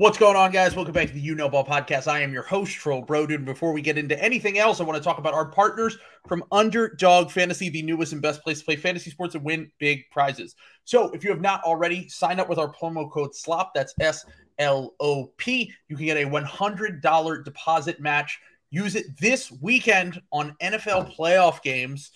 What's 0.00 0.16
going 0.16 0.34
on, 0.34 0.50
guys? 0.50 0.74
Welcome 0.74 0.94
back 0.94 1.08
to 1.08 1.12
the 1.12 1.20
You 1.20 1.34
Know 1.34 1.50
Ball 1.50 1.62
podcast. 1.62 2.08
I 2.08 2.20
am 2.20 2.32
your 2.32 2.42
host, 2.42 2.72
Trill 2.72 3.04
Broden. 3.04 3.44
Before 3.44 3.70
we 3.70 3.82
get 3.82 3.98
into 3.98 4.18
anything 4.18 4.56
else, 4.56 4.80
I 4.80 4.84
want 4.84 4.96
to 4.96 5.04
talk 5.04 5.18
about 5.18 5.34
our 5.34 5.44
partners 5.44 5.98
from 6.26 6.42
Underdog 6.50 7.30
Fantasy, 7.30 7.68
the 7.68 7.82
newest 7.82 8.14
and 8.14 8.22
best 8.22 8.42
place 8.42 8.60
to 8.60 8.64
play 8.64 8.76
fantasy 8.76 9.10
sports 9.10 9.34
and 9.34 9.44
win 9.44 9.70
big 9.78 10.08
prizes. 10.10 10.56
So, 10.86 11.10
if 11.10 11.22
you 11.22 11.28
have 11.28 11.42
not 11.42 11.62
already, 11.64 12.08
sign 12.08 12.40
up 12.40 12.48
with 12.48 12.58
our 12.58 12.72
promo 12.72 13.12
code 13.12 13.34
SLOP. 13.34 13.74
That's 13.74 13.92
S 14.00 14.24
L 14.58 14.94
O 15.00 15.32
P. 15.36 15.70
You 15.88 15.98
can 15.98 16.06
get 16.06 16.16
a 16.16 16.24
$100 16.24 17.44
deposit 17.44 18.00
match. 18.00 18.40
Use 18.70 18.94
it 18.94 19.04
this 19.20 19.52
weekend 19.60 20.18
on 20.32 20.56
NFL 20.62 21.14
playoff 21.14 21.60
games. 21.60 22.10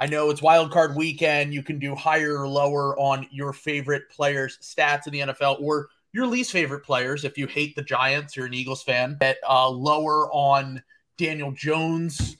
I 0.00 0.06
know 0.06 0.30
it's 0.30 0.40
wild 0.40 0.70
card 0.70 0.96
weekend. 0.96 1.52
You 1.52 1.62
can 1.62 1.78
do 1.78 1.94
higher 1.94 2.38
or 2.38 2.48
lower 2.48 2.98
on 2.98 3.26
your 3.30 3.52
favorite 3.52 4.08
players' 4.08 4.58
stats 4.62 5.06
in 5.06 5.12
the 5.12 5.20
NFL 5.20 5.60
or 5.60 5.90
your 6.16 6.26
least 6.26 6.50
favorite 6.50 6.80
players. 6.80 7.24
If 7.24 7.36
you 7.36 7.46
hate 7.46 7.76
the 7.76 7.82
Giants, 7.82 8.34
you're 8.34 8.46
an 8.46 8.54
Eagles 8.54 8.82
fan. 8.82 9.18
At 9.20 9.36
uh, 9.46 9.68
lower 9.68 10.32
on 10.32 10.82
Daniel 11.18 11.52
Jones 11.52 12.38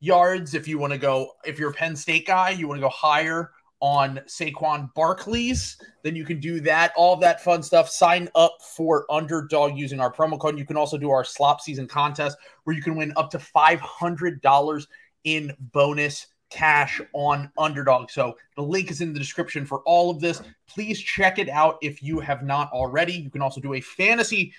yards. 0.00 0.52
If 0.52 0.68
you 0.68 0.78
want 0.78 0.92
to 0.92 0.98
go, 0.98 1.32
if 1.46 1.58
you're 1.58 1.70
a 1.70 1.72
Penn 1.72 1.96
State 1.96 2.26
guy, 2.26 2.50
you 2.50 2.68
want 2.68 2.76
to 2.76 2.82
go 2.82 2.90
higher 2.90 3.52
on 3.80 4.20
Saquon 4.26 4.92
Barkley's, 4.94 5.78
then 6.02 6.14
you 6.14 6.26
can 6.26 6.40
do 6.40 6.60
that. 6.60 6.92
All 6.94 7.16
that 7.16 7.42
fun 7.42 7.62
stuff. 7.62 7.88
Sign 7.88 8.28
up 8.34 8.58
for 8.76 9.10
Underdog 9.10 9.78
using 9.78 9.98
our 9.98 10.12
promo 10.12 10.38
code. 10.38 10.58
You 10.58 10.66
can 10.66 10.76
also 10.76 10.98
do 10.98 11.10
our 11.10 11.24
slop 11.24 11.62
season 11.62 11.88
contest 11.88 12.36
where 12.64 12.76
you 12.76 12.82
can 12.82 12.96
win 12.96 13.14
up 13.16 13.30
to 13.30 13.38
$500 13.38 14.86
in 15.24 15.52
bonus 15.72 16.26
cash 16.56 17.02
on 17.12 17.50
underdog. 17.58 18.10
So 18.10 18.36
the 18.56 18.62
link 18.62 18.90
is 18.90 19.02
in 19.02 19.12
the 19.12 19.18
description 19.18 19.66
for 19.66 19.80
all 19.80 20.10
of 20.10 20.20
this. 20.20 20.40
Please 20.66 20.98
check 20.98 21.38
it 21.38 21.50
out 21.50 21.76
if 21.82 22.02
you 22.02 22.18
have 22.20 22.42
not 22.42 22.72
already. 22.72 23.12
You 23.12 23.30
can 23.30 23.42
also 23.42 23.60
do 23.60 23.74
a 23.74 23.80
fantasy 23.80 24.54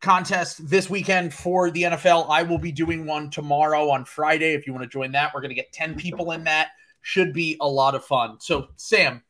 contest 0.00 0.68
this 0.68 0.88
weekend 0.88 1.34
for 1.34 1.72
the 1.72 1.82
NFL. 1.82 2.26
I 2.30 2.44
will 2.44 2.58
be 2.58 2.70
doing 2.70 3.04
one 3.04 3.30
tomorrow 3.30 3.90
on 3.90 4.04
Friday. 4.04 4.54
If 4.54 4.64
you 4.64 4.72
want 4.72 4.84
to 4.84 4.88
join 4.88 5.10
that, 5.12 5.34
we're 5.34 5.40
going 5.40 5.48
to 5.48 5.56
get 5.56 5.72
10 5.72 5.96
people 5.96 6.30
in 6.30 6.44
that. 6.44 6.68
Should 7.02 7.32
be 7.32 7.56
a 7.60 7.68
lot 7.68 7.96
of 7.96 8.04
fun. 8.04 8.38
So, 8.40 8.68
Sam, 8.76 9.22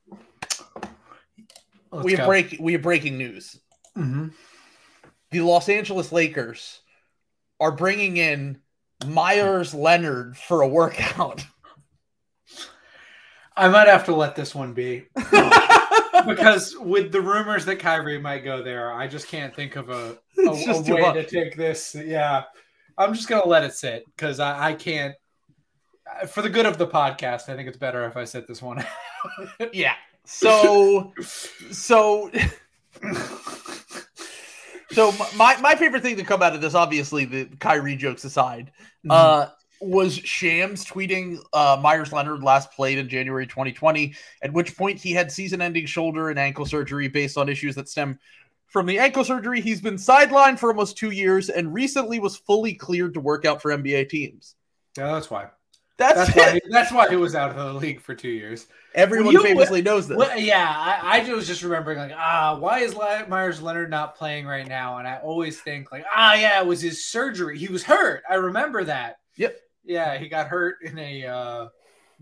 Let's 1.91 2.05
we 2.05 2.12
have 2.12 2.27
break 2.27 2.56
we 2.61 2.74
have 2.74 2.83
breaking 2.83 3.18
news. 3.18 3.58
Mm-hmm. 3.96 4.28
The 5.30 5.41
Los 5.41 5.68
Angeles 5.68 6.12
Lakers 6.12 6.80
are 7.58 7.72
bringing 7.72 8.16
in 8.16 8.61
Meyers 9.06 9.74
Leonard 9.74 10.36
for 10.36 10.61
a 10.61 10.68
workout. 10.68 11.44
I 13.56 13.69
might 13.69 13.88
have 13.88 14.05
to 14.06 14.14
let 14.14 14.34
this 14.34 14.55
one 14.55 14.72
be. 14.72 15.06
because 16.27 16.77
with 16.78 17.12
the 17.12 17.20
rumors 17.20 17.64
that 17.66 17.78
Kyrie 17.78 18.20
might 18.20 18.44
go 18.44 18.62
there, 18.62 18.92
I 18.92 19.06
just 19.06 19.28
can't 19.28 19.55
think 19.55 19.77
of 19.77 19.91
a, 19.91 20.19
a, 20.38 20.50
a 20.50 20.83
way 20.83 21.00
much. 21.00 21.14
to 21.14 21.24
take 21.24 21.56
this. 21.56 21.94
Yeah. 21.94 22.44
I'm 22.96 23.14
just 23.14 23.28
gonna 23.28 23.46
let 23.46 23.64
it 23.64 23.74
sit 23.74 24.05
because 24.06 24.38
I, 24.38 24.70
I 24.70 24.72
can't 24.74 25.14
for 26.28 26.42
the 26.42 26.48
good 26.48 26.66
of 26.66 26.78
the 26.78 26.86
podcast, 26.86 27.48
I 27.48 27.56
think 27.56 27.69
it's 27.69 27.77
better 27.77 28.05
if 28.06 28.16
I 28.16 28.24
set 28.24 28.46
this 28.46 28.62
one. 28.62 28.84
yeah. 29.72 29.94
So 30.24 31.12
so 31.70 32.30
so 34.91 35.12
my 35.36 35.56
my 35.61 35.74
favorite 35.74 36.02
thing 36.02 36.16
to 36.16 36.24
come 36.24 36.42
out 36.42 36.55
of 36.55 36.61
this, 36.61 36.74
obviously 36.74 37.24
the 37.24 37.46
Kyrie 37.58 37.96
jokes 37.96 38.24
aside, 38.24 38.72
mm-hmm. 39.05 39.11
uh, 39.11 39.48
was 39.80 40.14
Shams 40.14 40.84
tweeting 40.84 41.39
uh, 41.53 41.78
Meyers 41.80 42.12
Leonard 42.12 42.42
last 42.42 42.72
played 42.72 42.98
in 42.98 43.08
January 43.08 43.47
2020, 43.47 44.14
at 44.42 44.53
which 44.53 44.77
point 44.77 44.98
he 44.98 45.12
had 45.12 45.30
season 45.30 45.61
ending 45.61 45.86
shoulder 45.86 46.30
and 46.30 46.39
ankle 46.39 46.67
surgery 46.67 47.08
based 47.08 47.36
on 47.36 47.48
issues 47.48 47.75
that 47.75 47.89
stem 47.89 48.19
from 48.67 48.86
the 48.86 48.98
ankle 48.98 49.25
surgery. 49.25 49.61
He's 49.61 49.80
been 49.80 49.97
sidelined 49.97 50.58
for 50.58 50.70
almost 50.70 50.97
two 50.97 51.11
years 51.11 51.48
and 51.48 51.72
recently 51.72 52.19
was 52.19 52.36
fully 52.36 52.75
cleared 52.75 53.14
to 53.14 53.20
work 53.20 53.45
out 53.45 53.62
for 53.62 53.70
NBA 53.70 54.08
teams. 54.08 54.55
Yeah, 54.97 55.12
that's 55.12 55.30
why. 55.30 55.48
That's, 55.97 56.17
that's 56.17 56.36
why. 56.36 56.52
He, 56.55 56.61
that's 56.70 56.92
why 56.92 57.08
he 57.08 57.17
was 57.17 57.34
out 57.36 57.51
of 57.51 57.57
the 57.57 57.73
league 57.74 58.01
for 58.01 58.14
two 58.14 58.30
years. 58.30 58.67
Everyone 58.95 59.34
well, 59.34 59.45
famously 59.45 59.80
knows 59.80 60.08
this. 60.08 60.17
Well, 60.17 60.39
yeah, 60.39 60.73
I, 60.77 61.20
I, 61.20 61.33
was 61.33 61.46
just 61.46 61.63
remembering 61.63 61.98
like, 61.98 62.13
ah, 62.17 62.57
why 62.58 62.80
is 62.80 62.96
Meyers 63.29 63.63
Leonard 63.63 63.90
not 63.90 64.17
playing 64.17 64.46
right 64.46 64.67
now? 64.67 64.98
And 64.98 65.07
I 65.07 65.18
always 65.18 65.61
think 65.61 65.92
like, 65.92 66.05
ah, 66.14 66.34
yeah, 66.34 66.61
it 66.61 66.67
was 66.67 66.80
his 66.80 67.05
surgery. 67.05 67.58
He 67.58 67.68
was 67.68 67.84
hurt. 67.84 68.23
I 68.29 68.34
remember 68.34 68.83
that. 68.84 69.18
Yep. 69.36 69.57
Yeah, 69.84 70.18
he 70.18 70.28
got 70.28 70.48
hurt 70.48 70.77
in 70.83 70.98
a 70.98 71.27
uh, 71.27 71.68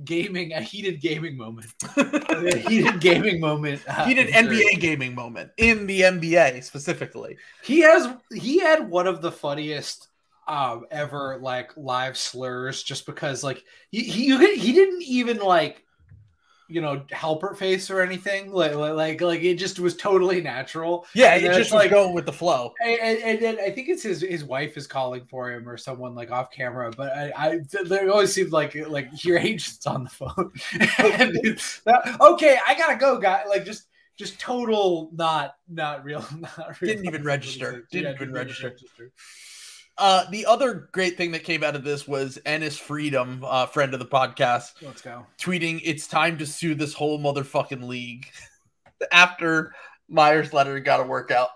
gaming, 0.04 0.52
a 0.52 0.60
heated 0.60 1.00
gaming 1.00 1.36
moment. 1.36 1.66
a 1.96 2.56
heated 2.56 3.00
gaming 3.00 3.40
moment. 3.40 3.82
Uh, 3.86 4.04
heated 4.04 4.28
NBA 4.28 4.80
gaming 4.80 5.14
moment 5.14 5.50
in 5.56 5.86
the 5.86 6.02
NBA 6.02 6.62
specifically. 6.64 7.36
He 7.62 7.80
has 7.80 8.08
he 8.34 8.58
had 8.58 8.88
one 8.88 9.06
of 9.06 9.22
the 9.22 9.32
funniest 9.32 10.08
um 10.48 10.84
ever 10.90 11.38
like 11.40 11.70
live 11.76 12.16
slurs 12.16 12.82
just 12.82 13.06
because 13.06 13.44
like 13.44 13.62
he 13.90 14.02
he, 14.02 14.56
he 14.56 14.72
didn't 14.72 15.02
even 15.02 15.38
like 15.38 15.84
you 16.72 16.80
know 16.80 17.02
helper 17.10 17.54
face 17.54 17.90
or 17.90 18.00
anything 18.00 18.52
like 18.52 18.74
like 18.74 19.20
like 19.20 19.42
it 19.42 19.54
just 19.54 19.78
was 19.78 19.96
totally 19.96 20.40
natural. 20.40 21.06
Yeah 21.14 21.34
it 21.34 21.54
just 21.56 21.72
like 21.72 21.90
going 21.90 22.14
with 22.14 22.26
the 22.26 22.32
flow. 22.32 22.72
And, 22.82 23.00
and, 23.00 23.42
and, 23.42 23.60
i 23.60 23.70
think 23.70 23.88
it's 23.88 24.02
his 24.02 24.22
his 24.22 24.44
wife 24.44 24.76
is 24.76 24.86
calling 24.86 25.24
for 25.26 25.50
him 25.50 25.68
or 25.68 25.76
someone 25.76 26.14
like 26.14 26.30
off 26.30 26.50
camera 26.50 26.90
but 26.96 27.12
i 27.16 27.32
i 27.36 27.60
there 27.84 28.10
always 28.10 28.32
seemed 28.32 28.52
like 28.52 28.74
like 28.88 29.24
your 29.24 29.38
agent's 29.50 29.86
on 29.86 30.04
the 30.04 30.10
phone. 30.10 30.52
That, 31.84 32.16
okay 32.20 32.58
i 32.66 32.74
gotta 32.74 32.96
go 32.96 33.18
guy 33.18 33.44
like 33.46 33.64
just 33.64 33.86
just 34.16 34.38
total 34.38 35.10
not 35.12 35.56
not 35.68 36.04
real 36.04 36.24
not 36.38 36.80
real. 36.80 36.92
Didn't 36.92 37.06
even 37.06 37.24
register. 37.24 37.86
Didn't, 37.90 38.10
yeah, 38.10 38.14
even 38.14 38.32
register. 38.32 38.68
register. 38.68 39.12
Uh, 39.98 40.24
the 40.30 40.46
other 40.46 40.88
great 40.92 41.16
thing 41.16 41.32
that 41.32 41.44
came 41.44 41.62
out 41.62 41.76
of 41.76 41.84
this 41.84 42.08
was 42.08 42.38
Enes 42.46 42.78
Freedom, 42.78 43.44
uh, 43.46 43.66
friend 43.66 43.92
of 43.92 44.00
the 44.00 44.06
podcast. 44.06 44.72
Let's 44.80 45.02
go. 45.02 45.26
Tweeting, 45.38 45.80
it's 45.84 46.06
time 46.06 46.38
to 46.38 46.46
sue 46.46 46.74
this 46.74 46.94
whole 46.94 47.20
motherfucking 47.20 47.86
league 47.86 48.26
after 49.12 49.74
Meyers 50.08 50.52
letter 50.52 50.80
got 50.80 51.00
a 51.00 51.04
workout. 51.04 51.50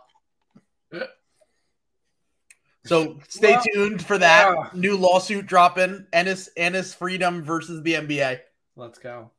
So 2.87 3.19
stay 3.29 3.53
well, 3.53 3.63
tuned 3.75 4.05
for 4.05 4.17
that 4.19 4.55
yeah. 4.55 4.71
new 4.73 4.97
lawsuit 4.97 5.47
dropping. 5.47 6.07
Enes 6.13 6.49
Enes 6.57 6.95
Freedom 6.95 7.43
versus 7.43 7.83
the 7.83 7.95
NBA. 7.95 8.39
Let's 8.77 8.99
go. 8.99 9.31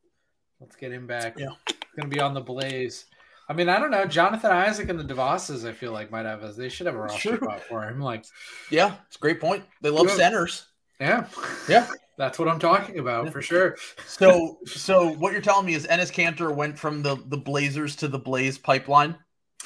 Let's 0.59 0.75
get 0.75 0.91
him 0.91 1.07
back. 1.07 1.39
Yeah. 1.39 1.49
gonna 1.95 2.09
be 2.09 2.19
on 2.19 2.33
the 2.33 2.41
blaze. 2.41 3.05
I 3.49 3.53
mean, 3.53 3.69
I 3.69 3.79
don't 3.79 3.91
know. 3.91 4.05
Jonathan 4.05 4.51
Isaac 4.51 4.89
and 4.89 4.99
the 4.99 5.13
DeVosses, 5.13 5.67
I 5.67 5.71
feel 5.71 5.93
like 5.93 6.11
might 6.11 6.25
have 6.25 6.43
as 6.43 6.57
they 6.57 6.67
should 6.67 6.85
have 6.85 6.95
a 6.95 6.99
roster 6.99 7.37
spot 7.37 7.61
for 7.61 7.83
him. 7.83 8.01
Like, 8.01 8.25
yeah, 8.69 8.95
it's 9.07 9.15
a 9.15 9.19
great 9.19 9.39
point. 9.39 9.63
They 9.81 9.89
love 9.89 10.11
centers. 10.11 10.67
Yeah, 10.99 11.27
yeah, 11.69 11.87
that's 12.17 12.39
what 12.39 12.49
I'm 12.49 12.59
talking 12.59 12.99
about 12.99 13.31
for 13.31 13.41
sure. 13.41 13.77
So, 14.05 14.57
so 14.65 15.13
what 15.13 15.31
you're 15.31 15.41
telling 15.41 15.65
me 15.65 15.75
is 15.75 15.87
Enes 15.87 16.11
Kanter 16.11 16.53
went 16.53 16.77
from 16.77 17.01
the 17.01 17.15
the 17.27 17.37
Blazers 17.37 17.95
to 17.97 18.09
the 18.09 18.19
Blaze 18.19 18.57
pipeline. 18.57 19.15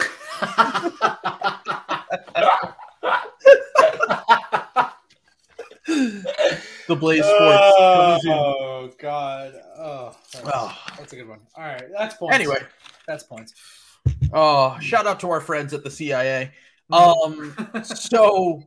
the 6.87 6.95
Blaze 6.95 7.25
Sports. 7.25 8.25
Oh 8.27 8.91
God! 8.99 9.53
Oh 9.77 10.15
that's, 10.33 10.49
oh, 10.53 10.77
that's 10.97 11.13
a 11.13 11.15
good 11.15 11.27
one. 11.27 11.39
All 11.55 11.63
right, 11.63 11.85
that's 11.97 12.15
points. 12.15 12.35
Anyway, 12.35 12.59
that's 13.11 13.23
points. 13.23 13.53
Oh, 14.33 14.77
shout 14.79 15.05
out 15.05 15.19
to 15.19 15.29
our 15.29 15.41
friends 15.41 15.73
at 15.73 15.83
the 15.83 15.91
CIA. 15.91 16.51
Um, 16.91 17.55
so, 17.83 18.63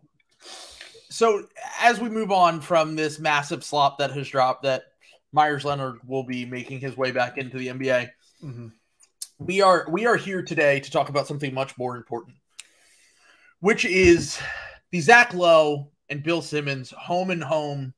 so 1.11 1.47
as 1.81 2.01
we 2.01 2.09
move 2.09 2.31
on 2.31 2.61
from 2.61 2.95
this 2.95 3.19
massive 3.19 3.65
slop 3.65 3.99
that 3.99 4.13
has 4.13 4.29
dropped, 4.29 4.63
that 4.63 4.85
Meyers 5.33 5.65
Leonard 5.65 5.99
will 6.07 6.25
be 6.25 6.45
making 6.45 6.81
his 6.81 6.97
way 6.97 7.11
back 7.11 7.39
into 7.39 7.59
the 7.59 7.69
NBA. 7.69 8.11
Mm-hmm. 8.43 8.69
We 9.39 9.63
are 9.63 9.87
we 9.91 10.07
are 10.07 10.17
here 10.17 10.43
today 10.43 10.79
to 10.79 10.91
talk 10.91 11.09
about 11.09 11.27
something 11.27 11.53
much 11.53 11.77
more 11.77 11.97
important, 11.97 12.37
which 13.59 13.85
is 13.85 14.41
the 14.93 15.01
Zach 15.01 15.35
Lowe 15.35 15.91
and 16.09 16.23
Bill 16.23 16.41
Simmons 16.41 16.93
home 16.93 17.31
and 17.31 17.43
home 17.43 17.95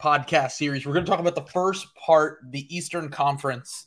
podcast 0.00 0.52
series. 0.52 0.86
We're 0.86 0.92
going 0.92 1.04
to 1.04 1.10
talk 1.10 1.20
about 1.20 1.34
the 1.34 1.50
first 1.52 1.88
part, 1.96 2.38
the 2.50 2.74
Eastern 2.74 3.10
Conference 3.10 3.84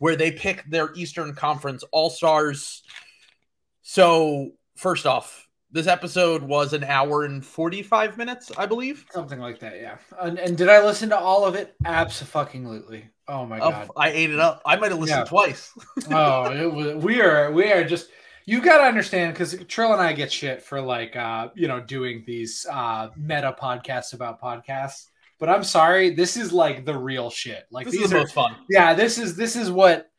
where 0.00 0.16
they 0.16 0.32
pick 0.32 0.64
their 0.64 0.92
Eastern 0.94 1.34
Conference 1.34 1.84
All 1.92 2.10
Stars. 2.10 2.82
So, 3.82 4.52
first 4.76 5.06
off, 5.06 5.46
this 5.70 5.86
episode 5.86 6.42
was 6.42 6.72
an 6.72 6.82
hour 6.84 7.24
and 7.24 7.44
45 7.44 8.16
minutes, 8.16 8.50
I 8.56 8.66
believe. 8.66 9.04
Something 9.12 9.38
like 9.38 9.60
that, 9.60 9.78
yeah. 9.78 9.98
And, 10.18 10.38
and 10.38 10.56
did 10.56 10.68
I 10.68 10.84
listen 10.84 11.10
to 11.10 11.18
all 11.18 11.44
of 11.44 11.54
it? 11.54 11.74
Absolutely. 11.84 13.08
Oh 13.28 13.44
my 13.46 13.58
god. 13.58 13.90
I 13.94 14.08
ate 14.08 14.30
it 14.30 14.40
up. 14.40 14.62
I 14.66 14.76
might 14.76 14.90
have 14.90 14.98
listened 14.98 15.20
yeah. 15.20 15.24
twice. 15.24 15.70
oh, 16.10 16.50
it 16.50 16.72
was, 16.72 17.04
we 17.04 17.20
are 17.20 17.52
we 17.52 17.70
are 17.70 17.84
just 17.84 18.08
you 18.44 18.60
got 18.60 18.78
to 18.78 18.84
understand 18.84 19.34
because 19.34 19.54
Trill 19.68 19.92
and 19.92 20.02
I 20.02 20.12
get 20.14 20.32
shit 20.32 20.62
for 20.62 20.80
like 20.80 21.14
uh 21.14 21.50
you 21.54 21.68
know 21.68 21.78
doing 21.78 22.24
these 22.26 22.66
uh 22.68 23.10
meta 23.16 23.54
podcasts 23.56 24.14
about 24.14 24.40
podcasts 24.40 25.09
but 25.40 25.48
I'm 25.48 25.64
sorry, 25.64 26.10
this 26.10 26.36
is 26.36 26.52
like 26.52 26.84
the 26.84 26.96
real 26.96 27.30
shit. 27.30 27.64
Like 27.70 27.86
this 27.86 27.94
these 27.94 28.04
is 28.04 28.10
the 28.10 28.16
are, 28.16 28.20
most 28.20 28.34
fun. 28.34 28.54
Yeah, 28.68 28.94
this 28.94 29.18
is 29.18 29.34
this 29.34 29.56
is 29.56 29.70
what 29.70 30.10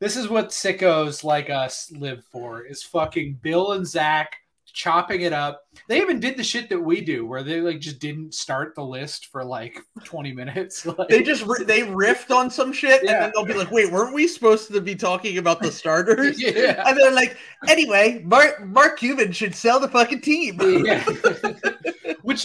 this 0.00 0.16
is 0.16 0.28
what 0.28 0.48
sickos 0.48 1.22
like 1.22 1.50
us 1.50 1.92
live 1.92 2.24
for 2.32 2.64
is 2.64 2.82
fucking 2.82 3.38
Bill 3.42 3.72
and 3.72 3.86
Zach 3.86 4.34
chopping 4.72 5.22
it 5.22 5.32
up. 5.32 5.64
They 5.88 6.00
even 6.00 6.20
did 6.20 6.36
the 6.36 6.44
shit 6.44 6.68
that 6.68 6.80
we 6.80 7.00
do, 7.00 7.26
where 7.26 7.42
they 7.42 7.60
like 7.60 7.80
just 7.80 7.98
didn't 7.98 8.34
start 8.34 8.74
the 8.74 8.84
list 8.84 9.26
for 9.26 9.44
like 9.44 9.78
20 10.04 10.32
minutes. 10.32 10.86
Like, 11.00 11.08
they 11.08 11.22
just 11.22 11.46
they 11.66 11.82
riffed 11.82 12.34
on 12.34 12.50
some 12.50 12.72
shit, 12.72 13.02
yeah. 13.04 13.10
and 13.10 13.22
then 13.22 13.32
they'll 13.34 13.44
be 13.44 13.54
like, 13.54 13.70
"Wait, 13.70 13.92
weren't 13.92 14.14
we 14.14 14.26
supposed 14.26 14.72
to 14.72 14.80
be 14.80 14.94
talking 14.94 15.38
about 15.38 15.60
the 15.60 15.70
starters?" 15.70 16.40
yeah, 16.42 16.82
and 16.86 16.98
they're 16.98 17.12
like, 17.12 17.36
"Anyway, 17.68 18.22
Mark 18.24 18.66
Mark 18.66 18.98
Cuban 18.98 19.30
should 19.30 19.54
sell 19.54 19.78
the 19.78 19.88
fucking 19.88 20.20
team." 20.20 20.58
yeah. 20.84 21.04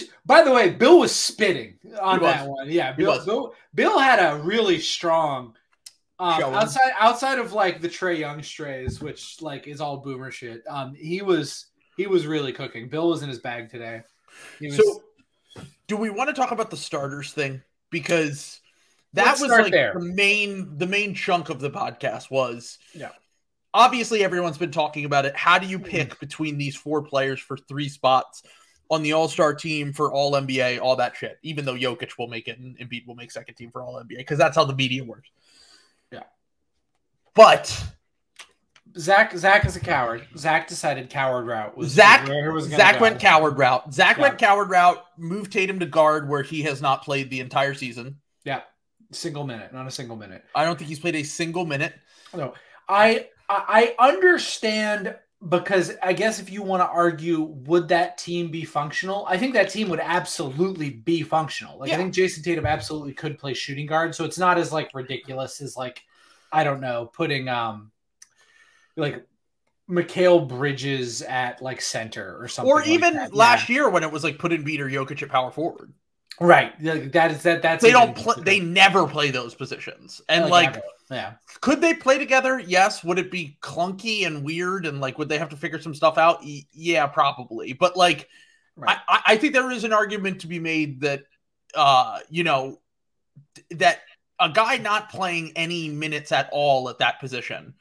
Which, 0.00 0.10
by 0.24 0.42
the 0.42 0.52
way, 0.52 0.70
Bill 0.70 1.00
was 1.00 1.14
spitting 1.14 1.78
on 2.00 2.20
that 2.22 2.46
one. 2.46 2.70
Yeah, 2.70 2.92
Bill, 2.92 3.24
Bill 3.24 3.54
Bill 3.74 3.98
had 3.98 4.18
a 4.18 4.38
really 4.42 4.80
strong. 4.80 5.54
Um, 6.18 6.42
outside 6.54 6.92
outside 6.98 7.38
of 7.38 7.52
like 7.52 7.82
the 7.82 7.88
Trae 7.88 8.18
Young 8.18 8.42
strays, 8.42 9.00
which 9.00 9.42
like 9.42 9.66
is 9.66 9.80
all 9.80 9.98
boomer 9.98 10.30
shit. 10.30 10.62
Um, 10.68 10.94
he 10.94 11.20
was 11.20 11.66
he 11.96 12.06
was 12.06 12.26
really 12.26 12.52
cooking. 12.52 12.88
Bill 12.88 13.10
was 13.10 13.22
in 13.22 13.28
his 13.28 13.38
bag 13.38 13.70
today. 13.70 14.02
Was... 14.60 14.76
So, 14.76 15.02
do 15.86 15.96
we 15.96 16.10
want 16.10 16.28
to 16.28 16.34
talk 16.34 16.52
about 16.52 16.70
the 16.70 16.76
starters 16.76 17.32
thing 17.32 17.62
because 17.90 18.60
that 19.12 19.26
Let's 19.26 19.40
was 19.42 19.50
like 19.50 19.72
there. 19.72 19.92
the 19.94 20.00
main 20.00 20.78
the 20.78 20.86
main 20.86 21.14
chunk 21.14 21.50
of 21.50 21.60
the 21.60 21.70
podcast 21.70 22.30
was 22.30 22.78
yeah. 22.94 23.10
Obviously, 23.74 24.24
everyone's 24.24 24.56
been 24.56 24.70
talking 24.70 25.04
about 25.04 25.26
it. 25.26 25.36
How 25.36 25.58
do 25.58 25.66
you 25.66 25.78
pick 25.78 26.08
mm-hmm. 26.08 26.18
between 26.18 26.56
these 26.56 26.74
four 26.74 27.02
players 27.02 27.40
for 27.40 27.58
three 27.58 27.90
spots 27.90 28.42
on 28.90 29.02
the 29.02 29.12
All 29.12 29.28
Star 29.28 29.54
team 29.54 29.92
for 29.92 30.12
All 30.12 30.32
NBA, 30.32 30.80
all 30.80 30.96
that 30.96 31.16
shit? 31.16 31.38
Even 31.42 31.64
though 31.64 31.74
Jokic 31.74 32.18
will 32.18 32.28
make 32.28 32.48
it 32.48 32.58
and 32.58 32.78
Embiid 32.78 33.06
will 33.06 33.14
make 33.14 33.30
second 33.30 33.54
team 33.54 33.70
for 33.70 33.82
All 33.82 33.94
NBA 33.94 34.18
because 34.18 34.38
that's 34.38 34.56
how 34.56 34.64
the 34.64 34.74
media 34.74 35.04
works. 35.04 35.30
Yeah, 36.12 36.24
but 37.34 37.94
Zach 38.98 39.36
Zach 39.36 39.64
is 39.66 39.76
a 39.76 39.80
coward. 39.80 40.26
Zach 40.36 40.68
decided 40.68 41.10
coward 41.10 41.46
route 41.46 41.76
was 41.76 41.90
Zach. 41.90 42.26
Was 42.28 42.64
Zach 42.64 42.94
go. 42.94 43.02
went 43.02 43.20
coward 43.20 43.58
route. 43.58 43.92
Zach 43.92 44.16
yeah. 44.16 44.22
went 44.22 44.38
coward 44.38 44.70
route. 44.70 45.04
Moved 45.18 45.52
Tatum 45.52 45.78
to 45.80 45.86
guard 45.86 46.28
where 46.28 46.42
he 46.42 46.62
has 46.62 46.80
not 46.80 47.04
played 47.04 47.28
the 47.28 47.40
entire 47.40 47.74
season. 47.74 48.16
Yeah, 48.44 48.62
single 49.12 49.46
minute, 49.46 49.72
not 49.72 49.86
a 49.86 49.90
single 49.90 50.16
minute. 50.16 50.44
I 50.54 50.64
don't 50.64 50.78
think 50.78 50.88
he's 50.88 51.00
played 51.00 51.16
a 51.16 51.22
single 51.22 51.66
minute. 51.66 51.94
No, 52.34 52.54
I 52.88 53.28
I 53.48 53.94
understand 53.98 55.14
because 55.48 55.92
I 56.02 56.12
guess 56.12 56.40
if 56.40 56.50
you 56.50 56.62
want 56.62 56.82
to 56.82 56.88
argue, 56.88 57.42
would 57.42 57.88
that 57.88 58.18
team 58.18 58.50
be 58.50 58.64
functional? 58.64 59.26
I 59.28 59.36
think 59.36 59.54
that 59.54 59.70
team 59.70 59.88
would 59.90 60.00
absolutely 60.00 60.90
be 60.90 61.22
functional. 61.22 61.78
Like 61.78 61.90
yeah. 61.90 61.96
I 61.96 61.98
think 61.98 62.14
Jayson 62.14 62.42
Tatum 62.42 62.66
absolutely 62.66 63.12
could 63.12 63.38
play 63.38 63.54
shooting 63.54 63.86
guard, 63.86 64.14
so 64.14 64.24
it's 64.24 64.38
not 64.38 64.58
as 64.58 64.72
like 64.72 64.90
ridiculous 64.94 65.60
as 65.60 65.76
like 65.76 66.02
I 66.52 66.64
don't 66.64 66.80
know 66.80 67.10
putting 67.12 67.48
um 67.48 67.90
like 68.96 69.26
Mikal 69.88 70.48
Bridges 70.48 71.22
at 71.22 71.62
like 71.62 71.80
center 71.80 72.36
or 72.40 72.48
something. 72.48 72.72
Or 72.72 72.82
even 72.82 73.14
like 73.14 73.34
last 73.34 73.68
yeah. 73.68 73.74
year 73.74 73.90
when 73.90 74.02
it 74.02 74.10
was 74.10 74.24
like 74.24 74.38
put 74.38 74.52
in 74.52 74.64
beater 74.64 74.86
Jokic 74.86 75.22
at 75.22 75.28
power 75.28 75.50
forward. 75.50 75.92
Right. 76.40 76.72
That 77.12 77.30
is 77.30 77.42
that 77.42 77.62
that's 77.62 77.82
they 77.82 77.92
don't 77.92 78.14
play 78.14 78.34
they 78.42 78.60
never 78.60 79.06
play 79.06 79.30
those 79.30 79.54
positions. 79.54 80.20
And 80.28 80.50
like, 80.50 80.74
like 80.74 80.84
yeah. 81.10 81.34
Could 81.60 81.80
they 81.80 81.94
play 81.94 82.18
together? 82.18 82.58
Yes. 82.58 83.02
Would 83.04 83.18
it 83.18 83.30
be 83.30 83.56
clunky 83.62 84.26
and 84.26 84.44
weird 84.44 84.86
and 84.86 85.00
like 85.00 85.18
would 85.18 85.28
they 85.28 85.38
have 85.38 85.48
to 85.50 85.56
figure 85.56 85.80
some 85.80 85.94
stuff 85.94 86.18
out? 86.18 86.40
Yeah, 86.72 87.06
probably. 87.06 87.72
But 87.72 87.96
like 87.96 88.28
right. 88.76 88.98
I, 89.08 89.20
I 89.26 89.36
think 89.36 89.54
there 89.54 89.70
is 89.70 89.84
an 89.84 89.92
argument 89.92 90.42
to 90.42 90.46
be 90.46 90.58
made 90.58 91.00
that 91.00 91.22
uh 91.74 92.18
you 92.28 92.44
know 92.44 92.80
that 93.70 94.00
a 94.38 94.50
guy 94.50 94.76
not 94.76 95.10
playing 95.10 95.52
any 95.56 95.88
minutes 95.88 96.32
at 96.32 96.50
all 96.52 96.90
at 96.90 96.98
that 96.98 97.20
position 97.20 97.74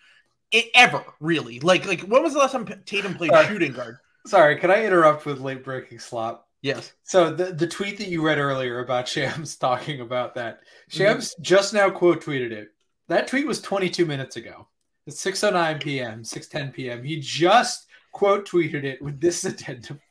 it, 0.51 0.69
ever 0.73 1.03
really. 1.19 1.59
Like 1.59 1.85
like 1.85 2.01
when 2.01 2.23
was 2.23 2.33
the 2.33 2.39
last 2.39 2.53
time 2.53 2.65
Tatum 2.85 3.15
played 3.15 3.31
uh, 3.31 3.47
shooting 3.47 3.73
guard? 3.73 3.97
Sorry, 4.25 4.57
can 4.57 4.71
I 4.71 4.85
interrupt 4.85 5.25
with 5.25 5.39
late 5.39 5.63
breaking 5.63 5.99
slop? 5.99 6.44
Yes. 6.65 6.93
So 7.03 7.31
the 7.31 7.53
the 7.53 7.67
tweet 7.67 7.99
that 7.99 8.07
you 8.07 8.23
read 8.23 8.39
earlier 8.39 8.79
about 8.79 9.07
Shams 9.15 9.55
talking 9.55 10.01
about 10.01 10.33
that, 10.33 10.61
mm-hmm. 10.61 10.97
Shams 10.97 11.33
mm-hmm. 11.33 11.43
just 11.43 11.75
now 11.75 11.91
quote 11.91 12.25
tweeted 12.25 12.51
it. 12.51 12.69
That 13.07 13.27
tweet 13.27 13.45
was 13.45 13.61
22 13.61 14.03
minutes 14.07 14.35
ago. 14.35 14.67
It's 15.05 15.23
6:09 15.23 15.79
p.m., 15.79 16.23
6:10 16.23 16.73
p.m. 16.73 17.03
He 17.03 17.19
just 17.19 17.85
quote 18.11 18.49
tweeted 18.49 18.83
it 18.83 18.99
with 18.99 19.21
this 19.21 19.45
addendum. 19.45 20.01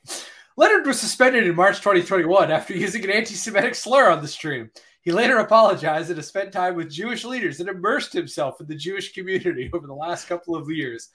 Leonard 0.56 0.86
was 0.86 1.00
suspended 1.00 1.44
in 1.44 1.56
March 1.56 1.78
2021 1.78 2.52
after 2.52 2.72
using 2.72 3.02
an 3.02 3.10
anti-Semitic 3.10 3.74
slur 3.74 4.08
on 4.12 4.22
the 4.22 4.28
stream. 4.28 4.70
He 5.02 5.10
later 5.10 5.38
apologized 5.38 6.10
and 6.10 6.18
has 6.18 6.28
spent 6.28 6.52
time 6.52 6.76
with 6.76 6.88
Jewish 6.88 7.24
leaders 7.24 7.58
and 7.58 7.68
immersed 7.68 8.12
himself 8.12 8.60
in 8.60 8.68
the 8.68 8.76
Jewish 8.76 9.12
community 9.12 9.70
over 9.74 9.88
the 9.88 9.92
last 9.92 10.28
couple 10.28 10.54
of 10.54 10.70
years. 10.70 11.08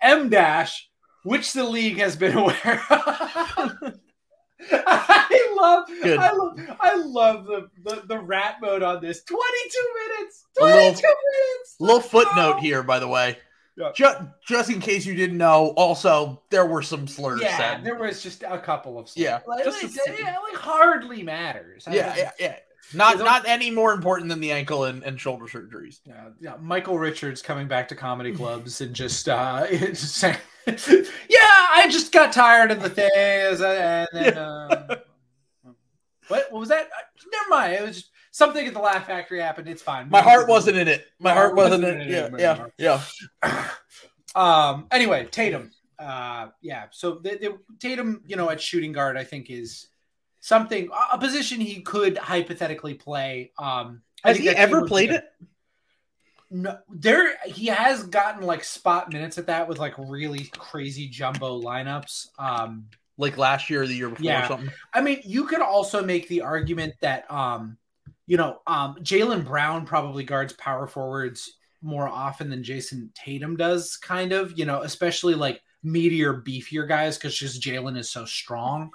M 0.00 0.30
dash, 0.30 0.88
which 1.22 1.52
the 1.52 1.64
league 1.64 1.98
has 1.98 2.16
been 2.16 2.38
aware 2.38 2.82
of. 2.90 4.00
I 4.72 5.54
love, 5.56 5.88
Good. 6.02 6.18
I 6.18 6.32
love, 6.32 6.58
I 6.80 6.96
love 6.96 7.46
the, 7.46 7.70
the, 7.82 8.02
the 8.06 8.18
rat 8.18 8.56
mode 8.60 8.82
on 8.82 9.00
this. 9.00 9.22
Twenty-two 9.24 9.92
minutes. 9.94 10.44
Twenty-two 10.58 10.80
little, 10.80 10.98
minutes. 11.00 11.76
Little 11.80 12.00
footnote 12.00 12.60
here, 12.60 12.82
by 12.82 12.98
the 12.98 13.08
way. 13.08 13.38
Yeah. 13.76 13.90
Just, 13.94 14.20
just 14.46 14.70
in 14.70 14.80
case 14.80 15.04
you 15.04 15.14
didn't 15.14 15.36
know, 15.36 15.74
also 15.76 16.42
there 16.50 16.64
were 16.64 16.82
some 16.82 17.08
slurs. 17.08 17.40
Yeah, 17.42 17.56
said. 17.56 17.84
there 17.84 17.96
was 17.96 18.22
just 18.22 18.44
a 18.44 18.58
couple 18.58 18.98
of 18.98 19.08
slurs. 19.08 19.24
Yeah, 19.24 19.40
like, 19.48 19.66
like, 19.66 19.90
yeah, 20.18 20.36
like 20.38 20.54
hardly 20.54 21.24
matters. 21.24 21.84
Yeah, 21.90 22.14
yeah, 22.16 22.30
yeah. 22.38 22.56
Not 22.92 23.18
not 23.18 23.48
any 23.48 23.70
more 23.70 23.92
important 23.92 24.28
than 24.28 24.40
the 24.40 24.52
ankle 24.52 24.84
and, 24.84 25.02
and 25.02 25.18
shoulder 25.20 25.46
surgeries. 25.46 26.00
Yeah, 26.04 26.28
yeah. 26.40 26.54
Michael 26.60 26.98
Richards 26.98 27.40
coming 27.42 27.66
back 27.66 27.88
to 27.88 27.96
comedy 27.96 28.32
clubs 28.32 28.80
and 28.80 28.94
just 28.94 29.28
uh 29.28 29.66
just 29.70 30.16
saying, 30.16 30.36
Yeah, 30.66 31.38
I 31.40 31.88
just 31.90 32.12
got 32.12 32.32
tired 32.32 32.70
of 32.70 32.82
the 32.82 32.90
thing 32.90 33.10
and 33.14 34.08
then 34.12 34.38
uh, 34.38 34.96
what, 36.28 36.50
what 36.50 36.60
was 36.60 36.68
that? 36.70 36.88
Never 37.30 37.48
mind. 37.50 37.74
It 37.74 37.82
was 37.82 37.96
just 37.96 38.10
something 38.30 38.66
at 38.66 38.72
the 38.72 38.80
Laugh 38.80 39.06
Factory 39.06 39.40
happened. 39.40 39.68
It's 39.68 39.82
fine. 39.82 40.08
My 40.08 40.22
heart 40.22 40.48
wasn't 40.48 40.76
in 40.76 40.88
it. 40.88 41.06
My, 41.18 41.32
heart, 41.32 41.54
wasn't, 41.54 41.84
in 41.84 42.00
it. 42.00 42.10
Yeah, 42.10 42.66
yeah, 42.78 43.00
yeah. 43.42 43.68
um. 44.34 44.86
Anyway, 44.90 45.26
Tatum. 45.30 45.70
Uh. 45.98 46.48
Yeah. 46.60 46.86
So 46.90 47.16
the, 47.16 47.30
the 47.30 47.58
Tatum, 47.78 48.22
you 48.26 48.36
know, 48.36 48.50
at 48.50 48.60
shooting 48.60 48.92
guard, 48.92 49.16
I 49.16 49.24
think 49.24 49.50
is 49.50 49.88
something 50.40 50.88
a 51.12 51.18
position 51.18 51.60
he 51.60 51.80
could 51.80 52.18
hypothetically 52.18 52.94
play. 52.94 53.52
Um, 53.58 54.02
has 54.22 54.38
he 54.38 54.48
ever 54.48 54.86
played 54.86 55.10
it? 55.10 55.24
No, 56.54 56.78
there 56.88 57.34
he 57.46 57.66
has 57.66 58.04
gotten 58.04 58.46
like 58.46 58.62
spot 58.62 59.12
minutes 59.12 59.38
at 59.38 59.46
that 59.48 59.66
with 59.66 59.80
like 59.80 59.94
really 59.98 60.44
crazy 60.56 61.08
jumbo 61.08 61.60
lineups. 61.60 62.28
Um, 62.38 62.86
like 63.18 63.36
last 63.36 63.68
year 63.68 63.82
or 63.82 63.86
the 63.88 63.94
year 63.94 64.08
before 64.08 64.24
yeah. 64.24 64.44
or 64.44 64.48
something. 64.48 64.70
I 64.92 65.00
mean, 65.00 65.20
you 65.24 65.46
could 65.46 65.60
also 65.60 66.00
make 66.04 66.28
the 66.28 66.42
argument 66.42 66.94
that 67.00 67.28
um, 67.28 67.76
you 68.28 68.36
know, 68.36 68.60
um, 68.68 68.94
Jaylen 69.00 69.44
Brown 69.44 69.84
probably 69.84 70.22
guards 70.22 70.52
power 70.52 70.86
forwards 70.86 71.56
more 71.82 72.08
often 72.08 72.48
than 72.48 72.62
Jayson 72.62 73.10
Tatum 73.14 73.56
does, 73.56 73.96
kind 73.96 74.30
of, 74.30 74.56
you 74.56 74.64
know, 74.64 74.82
especially 74.82 75.34
like 75.34 75.60
meatier, 75.84 76.40
beefier 76.40 76.86
guys, 76.86 77.18
because 77.18 77.36
just 77.36 77.60
Jalen 77.60 77.98
is 77.98 78.10
so 78.10 78.24
strong 78.24 78.92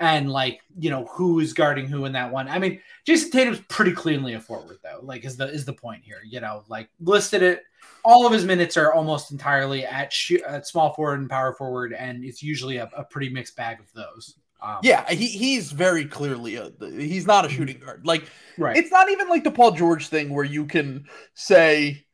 and 0.00 0.30
like 0.30 0.60
you 0.78 0.90
know 0.90 1.04
who 1.06 1.40
is 1.40 1.52
guarding 1.52 1.86
who 1.86 2.04
in 2.04 2.12
that 2.12 2.30
one. 2.32 2.48
I 2.48 2.58
mean, 2.58 2.80
Jayson 3.06 3.30
Tatum's 3.30 3.60
pretty 3.68 3.92
cleanly 3.92 4.34
a 4.34 4.40
forward 4.40 4.78
though. 4.82 5.00
Like 5.02 5.24
is 5.24 5.36
the 5.36 5.48
is 5.48 5.64
the 5.64 5.72
point 5.72 6.02
here? 6.04 6.20
You 6.24 6.40
know, 6.40 6.64
like 6.68 6.88
listed 7.00 7.42
it. 7.42 7.62
All 8.04 8.26
of 8.26 8.32
his 8.32 8.44
minutes 8.44 8.76
are 8.76 8.92
almost 8.92 9.30
entirely 9.30 9.86
at 9.86 10.12
sh- 10.12 10.42
at 10.46 10.66
small 10.66 10.92
forward 10.92 11.20
and 11.20 11.30
power 11.30 11.54
forward, 11.54 11.92
and 11.92 12.24
it's 12.24 12.42
usually 12.42 12.78
a, 12.78 12.90
a 12.96 13.04
pretty 13.04 13.28
mixed 13.28 13.56
bag 13.56 13.80
of 13.80 13.92
those. 13.94 14.36
Um, 14.60 14.78
yeah, 14.82 15.08
he, 15.10 15.26
he's 15.26 15.72
very 15.72 16.06
clearly 16.06 16.56
a 16.56 16.72
he's 16.80 17.26
not 17.26 17.44
a 17.44 17.48
mm-hmm. 17.48 17.56
shooting 17.56 17.78
guard. 17.78 18.06
Like, 18.06 18.24
right. 18.56 18.76
it's 18.76 18.90
not 18.90 19.10
even 19.10 19.28
like 19.28 19.44
the 19.44 19.50
Paul 19.50 19.72
George 19.72 20.08
thing 20.08 20.30
where 20.30 20.44
you 20.44 20.64
can 20.64 21.06
say, 21.34 22.04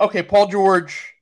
okay, 0.00 0.22
Paul 0.22 0.46
George 0.46 1.12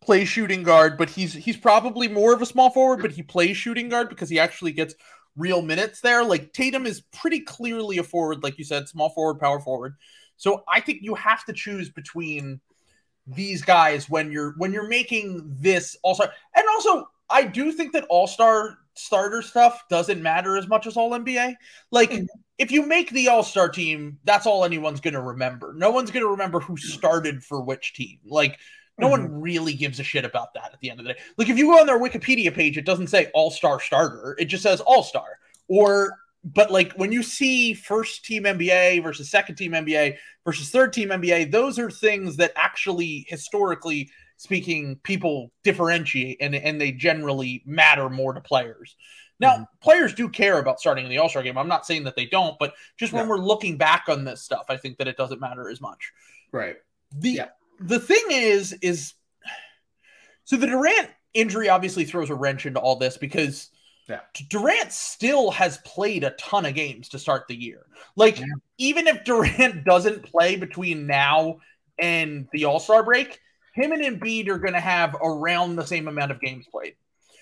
plays 0.00 0.28
shooting 0.28 0.62
guard, 0.62 0.96
but 0.96 1.10
he's 1.10 1.34
he's 1.34 1.58
probably 1.58 2.08
more 2.08 2.32
of 2.32 2.40
a 2.40 2.46
small 2.46 2.70
forward, 2.70 3.02
but 3.02 3.10
he 3.10 3.22
plays 3.22 3.58
shooting 3.58 3.90
guard 3.90 4.08
because 4.08 4.30
he 4.30 4.38
actually 4.38 4.72
gets 4.72 4.94
real 5.38 5.62
minutes 5.62 6.00
there. 6.00 6.24
Like 6.24 6.52
Tatum 6.52 6.84
is 6.84 7.00
pretty 7.00 7.40
clearly 7.40 7.98
a 7.98 8.02
forward, 8.02 8.42
like 8.42 8.58
you 8.58 8.64
said, 8.64 8.88
small 8.88 9.08
forward, 9.10 9.38
power 9.38 9.60
forward. 9.60 9.94
So 10.36 10.64
I 10.68 10.80
think 10.80 11.00
you 11.02 11.14
have 11.14 11.44
to 11.46 11.52
choose 11.52 11.88
between 11.88 12.60
these 13.26 13.62
guys 13.62 14.08
when 14.08 14.32
you're 14.32 14.54
when 14.56 14.72
you're 14.72 14.88
making 14.88 15.42
this 15.60 15.96
also 16.02 16.24
and 16.24 16.66
also 16.76 17.08
I 17.30 17.44
do 17.44 17.72
think 17.72 17.92
that 17.92 18.06
all-star 18.08 18.78
starter 18.94 19.42
stuff 19.42 19.84
doesn't 19.90 20.22
matter 20.22 20.56
as 20.56 20.66
much 20.66 20.86
as 20.86 20.96
all 20.96 21.10
NBA. 21.10 21.54
Like 21.90 22.10
mm-hmm. 22.10 22.24
if 22.56 22.72
you 22.72 22.86
make 22.86 23.10
the 23.10 23.28
all-star 23.28 23.68
team, 23.68 24.18
that's 24.24 24.46
all 24.46 24.64
anyone's 24.64 25.00
going 25.00 25.14
to 25.14 25.20
remember. 25.20 25.74
No 25.76 25.90
one's 25.90 26.10
going 26.10 26.24
to 26.24 26.30
remember 26.30 26.58
who 26.60 26.76
started 26.76 27.44
for 27.44 27.60
which 27.60 27.94
team. 27.94 28.18
Like 28.24 28.58
no 28.98 29.08
mm-hmm. 29.08 29.22
one 29.22 29.40
really 29.40 29.74
gives 29.74 30.00
a 30.00 30.02
shit 30.02 30.24
about 30.24 30.54
that 30.54 30.72
at 30.72 30.80
the 30.80 30.90
end 30.90 31.00
of 31.00 31.06
the 31.06 31.14
day. 31.14 31.20
Like 31.36 31.48
if 31.48 31.58
you 31.58 31.66
go 31.66 31.80
on 31.80 31.86
their 31.86 32.00
Wikipedia 32.00 32.52
page, 32.52 32.76
it 32.76 32.84
doesn't 32.84 33.08
say 33.08 33.30
all 33.34 33.50
star 33.50 33.80
starter, 33.80 34.36
it 34.38 34.46
just 34.46 34.62
says 34.62 34.80
all 34.80 35.02
star. 35.02 35.38
Or, 35.68 36.16
but 36.44 36.70
like 36.70 36.92
when 36.94 37.12
you 37.12 37.22
see 37.22 37.74
first 37.74 38.24
team 38.24 38.44
NBA 38.44 39.02
versus 39.02 39.30
second 39.30 39.56
team 39.56 39.72
NBA 39.72 40.16
versus 40.44 40.70
third 40.70 40.92
team 40.92 41.10
NBA, 41.10 41.50
those 41.50 41.78
are 41.78 41.90
things 41.90 42.36
that 42.36 42.52
actually 42.56 43.26
historically 43.28 44.10
speaking, 44.38 44.96
people 45.02 45.52
differentiate 45.64 46.38
and 46.40 46.54
and 46.54 46.80
they 46.80 46.92
generally 46.92 47.62
matter 47.66 48.08
more 48.08 48.32
to 48.32 48.40
players. 48.40 48.96
Now, 49.40 49.54
mm-hmm. 49.54 49.62
players 49.80 50.14
do 50.14 50.28
care 50.28 50.58
about 50.58 50.80
starting 50.80 51.04
in 51.04 51.10
the 51.10 51.18
All 51.18 51.28
Star 51.28 51.42
game. 51.42 51.58
I'm 51.58 51.68
not 51.68 51.86
saying 51.86 52.04
that 52.04 52.16
they 52.16 52.26
don't, 52.26 52.58
but 52.58 52.74
just 52.96 53.12
when 53.12 53.28
we're 53.28 53.38
looking 53.38 53.76
back 53.76 54.04
on 54.08 54.24
this 54.24 54.42
stuff, 54.42 54.66
I 54.68 54.76
think 54.76 54.98
that 54.98 55.06
it 55.06 55.16
doesn't 55.16 55.40
matter 55.40 55.68
as 55.68 55.80
much. 55.80 56.12
Right. 56.50 56.76
The 57.12 57.30
yeah. 57.30 57.48
The 57.80 58.00
thing 58.00 58.24
is, 58.30 58.72
is 58.82 59.14
so 60.44 60.56
the 60.56 60.66
Durant 60.66 61.10
injury 61.34 61.68
obviously 61.68 62.04
throws 62.04 62.30
a 62.30 62.34
wrench 62.34 62.66
into 62.66 62.80
all 62.80 62.96
this 62.96 63.16
because 63.16 63.70
yeah. 64.08 64.20
Durant 64.48 64.90
still 64.92 65.50
has 65.50 65.78
played 65.78 66.24
a 66.24 66.30
ton 66.30 66.64
of 66.64 66.74
games 66.74 67.10
to 67.10 67.18
start 67.18 67.46
the 67.46 67.54
year. 67.54 67.84
Like, 68.16 68.38
yeah. 68.40 68.46
even 68.78 69.06
if 69.06 69.24
Durant 69.24 69.84
doesn't 69.84 70.24
play 70.24 70.56
between 70.56 71.06
now 71.06 71.58
and 71.98 72.48
the 72.52 72.64
All 72.64 72.80
Star 72.80 73.02
break, 73.02 73.38
him 73.74 73.92
and 73.92 74.02
Embiid 74.02 74.48
are 74.48 74.58
going 74.58 74.72
to 74.72 74.80
have 74.80 75.14
around 75.22 75.76
the 75.76 75.86
same 75.86 76.08
amount 76.08 76.30
of 76.30 76.40
games 76.40 76.66
played. 76.70 76.94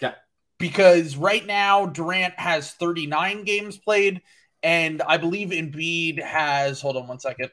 Yeah. 0.03 0.15
Because 0.59 1.17
right 1.17 1.47
now, 1.47 1.87
Durant 1.87 2.39
has 2.39 2.73
39 2.73 3.45
games 3.45 3.79
played, 3.79 4.23
and 4.63 5.03
I 5.03 5.19
believe 5.19 5.51
Embiid 5.51 6.21
has, 6.21 6.81
hold 6.81 6.97
on 6.97 7.07
one 7.07 7.21
second, 7.21 7.51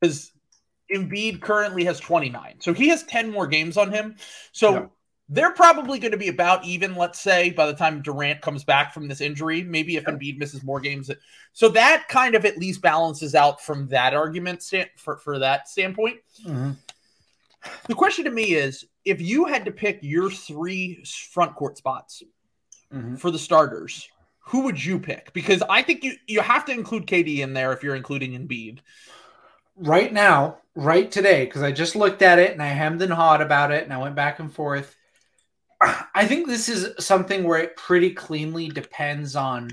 because 0.00 0.31
Embiid 0.92 1.40
currently 1.40 1.84
has 1.84 2.00
29. 2.00 2.56
So 2.60 2.72
he 2.72 2.88
has 2.88 3.02
10 3.04 3.30
more 3.30 3.46
games 3.46 3.76
on 3.76 3.90
him. 3.90 4.16
So, 4.52 4.72
yeah 4.72 4.86
they're 5.32 5.52
probably 5.52 5.98
going 5.98 6.12
to 6.12 6.18
be 6.18 6.28
about 6.28 6.62
even, 6.64 6.94
let's 6.94 7.18
say, 7.18 7.50
by 7.50 7.64
the 7.64 7.72
time 7.72 8.02
Durant 8.02 8.42
comes 8.42 8.64
back 8.64 8.92
from 8.92 9.08
this 9.08 9.22
injury. 9.22 9.62
Maybe 9.62 9.96
if 9.96 10.04
Embiid 10.04 10.36
misses 10.36 10.62
more 10.62 10.78
games. 10.78 11.10
So 11.54 11.70
that 11.70 12.06
kind 12.08 12.34
of 12.34 12.44
at 12.44 12.58
least 12.58 12.82
balances 12.82 13.34
out 13.34 13.62
from 13.62 13.88
that 13.88 14.12
argument 14.12 14.62
stand, 14.62 14.90
for, 14.96 15.16
for 15.16 15.38
that 15.38 15.68
standpoint. 15.68 16.18
Mm-hmm. 16.46 16.72
The 17.88 17.94
question 17.94 18.26
to 18.26 18.30
me 18.30 18.54
is 18.54 18.84
if 19.06 19.22
you 19.22 19.46
had 19.46 19.64
to 19.64 19.70
pick 19.70 20.00
your 20.02 20.30
three 20.30 21.02
front 21.30 21.54
court 21.54 21.78
spots 21.78 22.22
mm-hmm. 22.92 23.14
for 23.14 23.30
the 23.30 23.38
starters, 23.38 24.08
who 24.40 24.60
would 24.64 24.84
you 24.84 24.98
pick? 24.98 25.32
Because 25.32 25.62
I 25.70 25.80
think 25.80 26.04
you, 26.04 26.14
you 26.26 26.40
have 26.40 26.66
to 26.66 26.72
include 26.72 27.06
KD 27.06 27.38
in 27.38 27.54
there 27.54 27.72
if 27.72 27.82
you're 27.82 27.94
including 27.94 28.32
Embiid. 28.32 28.80
Right 29.82 30.12
now, 30.12 30.58
right 30.76 31.10
today, 31.10 31.44
because 31.44 31.62
I 31.62 31.72
just 31.72 31.96
looked 31.96 32.22
at 32.22 32.38
it 32.38 32.52
and 32.52 32.62
I 32.62 32.68
hemmed 32.68 33.02
and 33.02 33.12
hawed 33.12 33.40
about 33.40 33.72
it 33.72 33.82
and 33.82 33.92
I 33.92 33.98
went 33.98 34.14
back 34.14 34.38
and 34.38 34.52
forth. 34.52 34.94
I 36.14 36.24
think 36.24 36.46
this 36.46 36.68
is 36.68 37.04
something 37.04 37.42
where 37.42 37.58
it 37.58 37.76
pretty 37.76 38.10
cleanly 38.10 38.68
depends 38.68 39.34
on 39.34 39.70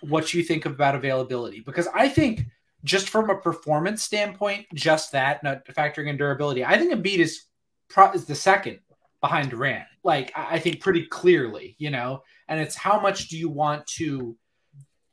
what 0.00 0.32
you 0.32 0.42
think 0.42 0.64
about 0.64 0.94
availability 0.94 1.60
because 1.60 1.88
I 1.94 2.08
think 2.08 2.40
just 2.84 3.10
from 3.10 3.28
a 3.28 3.36
performance 3.36 4.02
standpoint, 4.02 4.64
just 4.72 5.12
that, 5.12 5.42
not 5.42 5.66
factoring 5.66 6.08
in 6.08 6.16
durability, 6.16 6.64
I 6.64 6.78
think 6.78 6.94
Embiid 6.94 7.18
is 7.18 7.44
pro- 7.90 8.12
is 8.12 8.24
the 8.24 8.34
second 8.34 8.78
behind 9.20 9.50
Durant. 9.50 9.84
Like 10.02 10.32
I 10.34 10.58
think 10.58 10.80
pretty 10.80 11.04
clearly, 11.04 11.76
you 11.78 11.90
know, 11.90 12.22
and 12.48 12.58
it's 12.58 12.76
how 12.76 12.98
much 12.98 13.28
do 13.28 13.36
you 13.36 13.50
want 13.50 13.86
to 13.98 14.36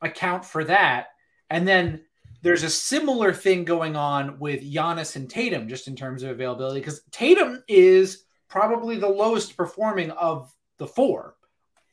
account 0.02 0.46
for 0.46 0.64
that, 0.64 1.08
and 1.50 1.68
then 1.68 2.02
there's 2.42 2.64
a 2.64 2.70
similar 2.70 3.34
thing 3.34 3.64
going 3.64 3.96
on 3.96 4.40
with 4.40 4.62
Giannis 4.62 5.16
and 5.16 5.30
Tatum 5.30 5.68
just 5.68 5.88
in 5.88 5.96
terms 5.96 6.24
of 6.24 6.32
availability 6.32 6.80
because 6.80 7.02
Tatum 7.12 7.64
is 7.68 8.26
probably 8.50 8.98
the 8.98 9.08
lowest 9.08 9.56
performing 9.56 10.12
of 10.12 10.52
the 10.78 10.88
four, 10.88 11.36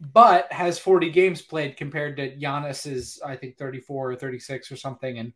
but 0.00 0.50
has 0.52 0.78
40 0.78 1.10
games 1.10 1.42
played 1.42 1.76
compared 1.76 2.16
to 2.16 2.36
Giannis's, 2.36 3.20
I 3.24 3.36
think 3.36 3.58
34 3.58 4.12
or 4.12 4.16
36 4.16 4.72
or 4.72 4.76
something, 4.76 5.18
and 5.18 5.32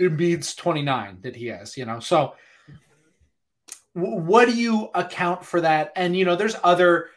Embiid's 0.00 0.54
29 0.54 1.18
that 1.22 1.36
he 1.36 1.48
has, 1.48 1.76
you 1.76 1.84
know. 1.84 2.00
So 2.00 2.34
what 3.94 4.46
do 4.46 4.54
you 4.54 4.88
account 4.94 5.44
for 5.44 5.60
that? 5.60 5.92
And 5.96 6.16
you 6.16 6.24
know, 6.24 6.36
there's 6.36 6.56
other 6.62 7.10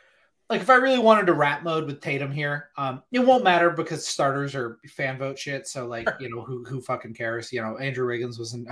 like 0.49 0.61
if 0.61 0.69
I 0.69 0.75
really 0.75 0.99
wanted 0.99 1.25
to 1.27 1.33
rat 1.33 1.63
mode 1.63 1.85
with 1.85 2.01
Tatum 2.01 2.31
here, 2.31 2.69
um, 2.77 3.01
it 3.11 3.19
won't 3.19 3.43
matter 3.43 3.71
because 3.71 4.05
starters 4.05 4.53
are 4.53 4.79
fan 4.87 5.17
vote 5.17 5.39
shit. 5.39 5.67
So 5.67 5.87
like, 5.87 6.07
you 6.19 6.29
know, 6.29 6.41
who 6.41 6.63
who 6.63 6.81
fucking 6.81 7.15
cares? 7.15 7.51
You 7.51 7.61
know, 7.61 7.77
Andrew 7.77 8.07
Wiggins 8.07 8.37
was 8.37 8.53
an 8.53 8.67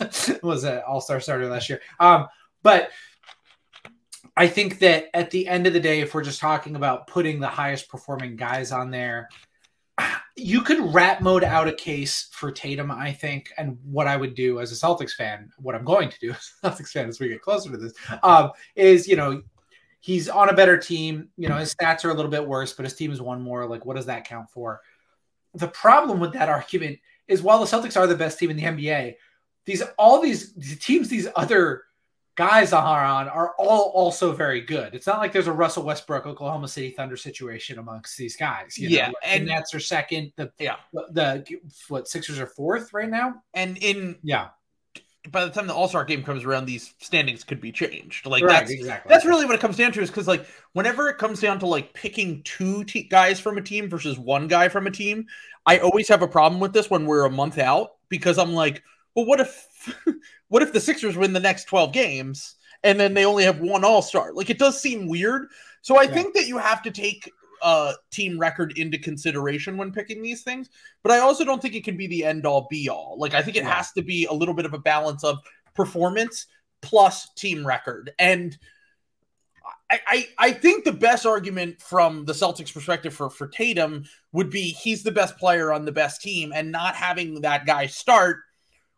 was 0.42 0.64
an 0.64 0.82
all 0.86 1.00
star 1.00 1.20
starter 1.20 1.48
last 1.48 1.68
year. 1.68 1.80
Um, 2.00 2.26
but 2.62 2.90
I 4.36 4.48
think 4.48 4.78
that 4.80 5.10
at 5.14 5.30
the 5.30 5.46
end 5.46 5.66
of 5.66 5.72
the 5.72 5.80
day, 5.80 6.00
if 6.00 6.14
we're 6.14 6.24
just 6.24 6.40
talking 6.40 6.74
about 6.74 7.06
putting 7.06 7.38
the 7.38 7.48
highest 7.48 7.88
performing 7.88 8.36
guys 8.36 8.72
on 8.72 8.90
there, 8.90 9.28
you 10.36 10.62
could 10.62 10.94
rat 10.94 11.20
mode 11.20 11.44
out 11.44 11.68
a 11.68 11.72
case 11.72 12.28
for 12.32 12.50
Tatum, 12.50 12.90
I 12.90 13.12
think. 13.12 13.52
And 13.58 13.78
what 13.84 14.06
I 14.06 14.16
would 14.16 14.34
do 14.34 14.60
as 14.60 14.72
a 14.72 14.74
Celtics 14.74 15.12
fan, 15.12 15.50
what 15.58 15.74
I'm 15.74 15.84
going 15.84 16.08
to 16.08 16.18
do 16.18 16.30
as 16.30 16.50
a 16.62 16.70
Celtics 16.70 16.88
fan 16.88 17.08
as 17.08 17.20
we 17.20 17.28
get 17.28 17.42
closer 17.42 17.70
to 17.70 17.76
this, 17.76 17.92
um, 18.22 18.50
is, 18.74 19.06
you 19.06 19.16
know, 19.16 19.42
he's 20.02 20.28
on 20.28 20.50
a 20.50 20.52
better 20.52 20.76
team. 20.76 21.28
You 21.38 21.48
know, 21.48 21.56
his 21.56 21.74
stats 21.74 22.04
are 22.04 22.10
a 22.10 22.14
little 22.14 22.30
bit 22.30 22.46
worse, 22.46 22.74
but 22.74 22.84
his 22.84 22.94
team 22.94 23.12
is 23.12 23.22
one 23.22 23.40
more. 23.40 23.66
Like, 23.66 23.86
what 23.86 23.96
does 23.96 24.06
that 24.06 24.26
count 24.26 24.50
for? 24.50 24.80
The 25.54 25.68
problem 25.68 26.20
with 26.20 26.32
that 26.34 26.48
argument 26.48 26.98
is 27.28 27.40
while 27.40 27.60
the 27.60 27.66
Celtics 27.66 27.96
are 27.96 28.06
the 28.06 28.16
best 28.16 28.38
team 28.38 28.50
in 28.50 28.56
the 28.56 28.64
NBA, 28.64 29.14
these 29.64 29.82
all 29.96 30.20
these, 30.20 30.52
these 30.54 30.78
teams, 30.84 31.08
these 31.08 31.28
other 31.36 31.84
guys 32.34 32.72
are 32.72 33.04
on 33.04 33.28
are 33.28 33.54
all 33.58 33.92
also 33.94 34.32
very 34.32 34.60
good. 34.60 34.94
It's 34.94 35.06
not 35.06 35.18
like 35.18 35.32
there's 35.32 35.46
a 35.46 35.52
Russell 35.52 35.84
Westbrook, 35.84 36.26
Oklahoma 36.26 36.66
City 36.66 36.90
Thunder 36.90 37.16
situation 37.16 37.78
amongst 37.78 38.16
these 38.16 38.36
guys. 38.36 38.76
yeah, 38.76 39.08
know? 39.08 39.14
and 39.22 39.48
that's 39.48 39.70
their 39.70 39.80
second. 39.80 40.32
The 40.36 40.50
yeah, 40.58 40.76
the, 40.92 41.06
the 41.12 41.56
what 41.88 42.08
Sixers 42.08 42.40
are 42.40 42.46
fourth 42.46 42.92
right 42.92 43.08
now, 43.08 43.42
and 43.54 43.76
in 43.78 44.16
yeah. 44.22 44.48
By 45.30 45.44
the 45.44 45.50
time 45.50 45.66
the 45.66 45.74
All 45.74 45.88
Star 45.88 46.04
game 46.04 46.24
comes 46.24 46.44
around, 46.44 46.64
these 46.64 46.94
standings 46.98 47.44
could 47.44 47.60
be 47.60 47.70
changed. 47.70 48.26
Like 48.26 48.42
right, 48.42 48.60
that's 48.60 48.70
exactly 48.72 49.08
that's 49.08 49.24
really 49.24 49.44
what 49.44 49.54
it 49.54 49.60
comes 49.60 49.76
down 49.76 49.92
to. 49.92 50.02
Is 50.02 50.10
because 50.10 50.26
like 50.26 50.46
whenever 50.72 51.08
it 51.08 51.18
comes 51.18 51.40
down 51.40 51.58
to 51.60 51.66
like 51.66 51.94
picking 51.94 52.42
two 52.42 52.84
te- 52.84 53.04
guys 53.04 53.38
from 53.38 53.56
a 53.56 53.62
team 53.62 53.88
versus 53.88 54.18
one 54.18 54.48
guy 54.48 54.68
from 54.68 54.86
a 54.86 54.90
team, 54.90 55.26
I 55.64 55.78
always 55.78 56.08
have 56.08 56.22
a 56.22 56.28
problem 56.28 56.60
with 56.60 56.72
this 56.72 56.90
when 56.90 57.06
we're 57.06 57.24
a 57.24 57.30
month 57.30 57.58
out 57.58 57.92
because 58.08 58.36
I'm 58.38 58.52
like, 58.52 58.82
well, 59.14 59.26
what 59.26 59.40
if 59.40 59.94
what 60.48 60.62
if 60.62 60.72
the 60.72 60.80
Sixers 60.80 61.16
win 61.16 61.32
the 61.32 61.40
next 61.40 61.64
12 61.64 61.92
games 61.92 62.56
and 62.82 62.98
then 62.98 63.14
they 63.14 63.24
only 63.24 63.44
have 63.44 63.60
one 63.60 63.84
All 63.84 64.02
Star? 64.02 64.32
Like 64.32 64.50
it 64.50 64.58
does 64.58 64.80
seem 64.80 65.06
weird. 65.06 65.48
So 65.82 65.98
I 65.98 66.02
yeah. 66.02 66.14
think 66.14 66.34
that 66.34 66.46
you 66.46 66.58
have 66.58 66.82
to 66.82 66.90
take 66.90 67.30
uh, 67.62 67.92
team 68.10 68.38
record 68.38 68.76
into 68.76 68.98
consideration 68.98 69.76
when 69.76 69.92
picking 69.92 70.22
these 70.22 70.42
things, 70.42 70.68
but 71.02 71.12
I 71.12 71.18
also 71.18 71.44
don't 71.44 71.62
think 71.62 71.74
it 71.74 71.84
can 71.84 71.96
be 71.96 72.06
the 72.06 72.24
end 72.24 72.46
all 72.46 72.66
be 72.70 72.88
all. 72.88 73.16
Like 73.18 73.34
I 73.34 73.42
think 73.42 73.56
it 73.56 73.64
has 73.64 73.92
to 73.92 74.02
be 74.02 74.26
a 74.26 74.32
little 74.32 74.54
bit 74.54 74.66
of 74.66 74.74
a 74.74 74.78
balance 74.78 75.24
of 75.24 75.38
performance 75.74 76.46
plus 76.82 77.28
team 77.34 77.66
record. 77.66 78.10
And 78.18 78.56
I, 79.90 80.00
I, 80.06 80.28
I 80.38 80.52
think 80.52 80.84
the 80.84 80.92
best 80.92 81.26
argument 81.26 81.80
from 81.80 82.24
the 82.24 82.32
Celtics 82.32 82.72
perspective 82.72 83.14
for, 83.14 83.30
for 83.30 83.46
Tatum 83.46 84.04
would 84.32 84.50
be 84.50 84.70
he's 84.70 85.02
the 85.02 85.12
best 85.12 85.36
player 85.38 85.72
on 85.72 85.84
the 85.84 85.92
best 85.92 86.20
team 86.20 86.52
and 86.54 86.72
not 86.72 86.96
having 86.96 87.42
that 87.42 87.66
guy 87.66 87.86
start 87.86 88.38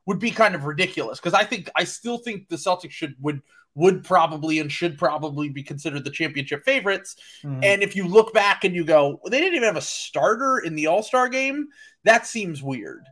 would 0.06 0.18
be 0.18 0.30
kind 0.30 0.54
of 0.54 0.64
ridiculous 0.64 1.18
because 1.18 1.34
I 1.34 1.44
think 1.44 1.70
I 1.76 1.84
still 1.84 2.18
think 2.18 2.48
the 2.48 2.56
Celtics 2.56 2.90
should 2.90 3.14
would 3.20 3.42
would 3.74 4.04
probably 4.04 4.58
and 4.60 4.70
should 4.70 4.98
probably 4.98 5.48
be 5.48 5.62
considered 5.62 6.04
the 6.04 6.10
championship 6.10 6.64
favorites. 6.64 7.16
Mm-hmm. 7.42 7.64
And 7.64 7.82
if 7.82 7.96
you 7.96 8.06
look 8.06 8.32
back 8.32 8.64
and 8.64 8.74
you 8.74 8.84
go, 8.84 9.20
they 9.28 9.40
didn't 9.40 9.56
even 9.56 9.66
have 9.66 9.76
a 9.76 9.82
starter 9.82 10.58
in 10.58 10.74
the 10.74 10.86
All 10.86 11.02
Star 11.02 11.28
game, 11.28 11.68
that 12.04 12.26
seems 12.26 12.62
weird. 12.62 13.04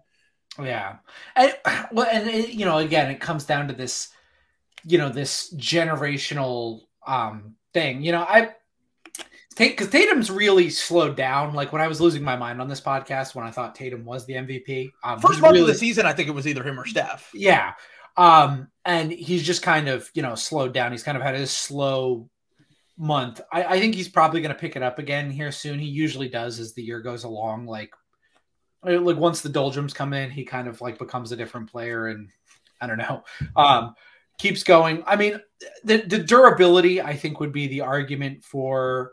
Yeah, 0.62 0.96
and, 1.34 1.56
well, 1.92 2.08
and 2.10 2.28
it, 2.28 2.50
you 2.50 2.64
know, 2.64 2.78
again, 2.78 3.10
it 3.10 3.20
comes 3.20 3.44
down 3.44 3.68
to 3.68 3.74
this, 3.74 4.08
you 4.84 4.98
know, 4.98 5.08
this 5.08 5.52
generational 5.54 6.82
um 7.06 7.56
thing. 7.72 8.02
You 8.02 8.12
know, 8.12 8.22
I 8.28 8.54
because 9.56 9.88
Tatum's 9.88 10.30
really 10.30 10.70
slowed 10.70 11.16
down. 11.16 11.54
Like 11.54 11.72
when 11.72 11.82
I 11.82 11.88
was 11.88 12.00
losing 12.00 12.22
my 12.22 12.36
mind 12.36 12.60
on 12.60 12.68
this 12.68 12.80
podcast, 12.80 13.34
when 13.34 13.44
I 13.44 13.50
thought 13.50 13.74
Tatum 13.74 14.04
was 14.04 14.24
the 14.26 14.34
MVP, 14.34 14.90
um, 15.04 15.20
first 15.20 15.40
month 15.40 15.52
really, 15.52 15.62
of 15.62 15.66
the 15.66 15.74
season, 15.74 16.06
I 16.06 16.12
think 16.12 16.28
it 16.28 16.32
was 16.32 16.46
either 16.46 16.62
him 16.62 16.78
or 16.78 16.86
Steph. 16.86 17.30
Yeah, 17.34 17.72
um, 18.16 18.68
and 18.84 19.12
he's 19.12 19.42
just 19.42 19.62
kind 19.62 19.88
of 19.88 20.10
you 20.14 20.22
know 20.22 20.34
slowed 20.34 20.72
down. 20.72 20.92
He's 20.92 21.02
kind 21.02 21.16
of 21.16 21.22
had 21.22 21.34
his 21.34 21.50
slow 21.50 22.28
month. 22.98 23.40
I, 23.52 23.64
I 23.64 23.80
think 23.80 23.94
he's 23.94 24.08
probably 24.08 24.40
going 24.40 24.54
to 24.54 24.60
pick 24.60 24.76
it 24.76 24.82
up 24.82 24.98
again 24.98 25.30
here 25.30 25.52
soon. 25.52 25.78
He 25.78 25.86
usually 25.86 26.28
does 26.28 26.58
as 26.58 26.74
the 26.74 26.82
year 26.82 27.00
goes 27.00 27.24
along. 27.24 27.66
Like 27.66 27.90
like 28.84 29.16
once 29.16 29.40
the 29.40 29.48
doldrums 29.48 29.94
come 29.94 30.12
in, 30.12 30.30
he 30.30 30.44
kind 30.44 30.68
of 30.68 30.80
like 30.80 30.98
becomes 30.98 31.32
a 31.32 31.36
different 31.36 31.70
player, 31.70 32.08
and 32.08 32.30
I 32.80 32.86
don't 32.86 32.98
know. 32.98 33.22
Um, 33.56 33.94
keeps 34.38 34.64
going. 34.64 35.04
I 35.06 35.16
mean, 35.16 35.40
the, 35.84 35.98
the 35.98 36.18
durability, 36.18 37.00
I 37.00 37.16
think, 37.16 37.38
would 37.38 37.52
be 37.52 37.68
the 37.68 37.82
argument 37.82 38.42
for 38.42 39.12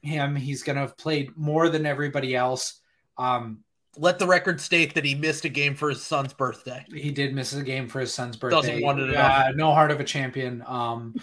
him. 0.00 0.36
He's 0.36 0.62
going 0.62 0.76
to 0.76 0.82
have 0.82 0.96
played 0.96 1.36
more 1.36 1.68
than 1.68 1.86
everybody 1.86 2.34
else. 2.34 2.80
Um, 3.18 3.60
Let 3.96 4.18
the 4.18 4.26
record 4.26 4.60
state 4.60 4.94
that 4.94 5.04
he 5.04 5.14
missed 5.14 5.44
a 5.44 5.48
game 5.48 5.74
for 5.74 5.88
his 5.88 6.02
son's 6.02 6.32
birthday. 6.32 6.84
He 6.92 7.10
did 7.10 7.34
miss 7.34 7.52
a 7.52 7.62
game 7.62 7.88
for 7.88 8.00
his 8.00 8.12
son's 8.12 8.36
birthday. 8.36 8.56
Doesn't 8.56 8.82
want 8.82 9.00
it 9.00 9.14
uh, 9.14 9.52
No 9.54 9.72
heart 9.72 9.90
of 9.90 10.00
a 10.00 10.04
champion. 10.04 10.62
Um, 10.66 11.14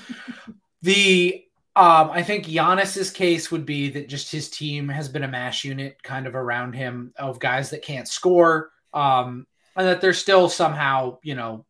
the 0.81 1.43
um, 1.75 2.09
I 2.11 2.21
think 2.21 2.45
Giannis's 2.45 3.11
case 3.11 3.49
would 3.49 3.65
be 3.65 3.89
that 3.91 4.09
just 4.09 4.31
his 4.31 4.49
team 4.49 4.89
has 4.89 5.07
been 5.07 5.23
a 5.23 5.27
mash 5.27 5.63
unit 5.63 6.01
kind 6.03 6.27
of 6.27 6.35
around 6.35 6.73
him 6.73 7.13
of 7.17 7.39
guys 7.39 7.69
that 7.69 7.81
can't 7.81 8.07
score, 8.07 8.71
um, 8.93 9.47
and 9.77 9.87
that 9.87 10.01
they're 10.01 10.13
still 10.13 10.49
somehow, 10.49 11.17
you 11.23 11.35
know, 11.35 11.65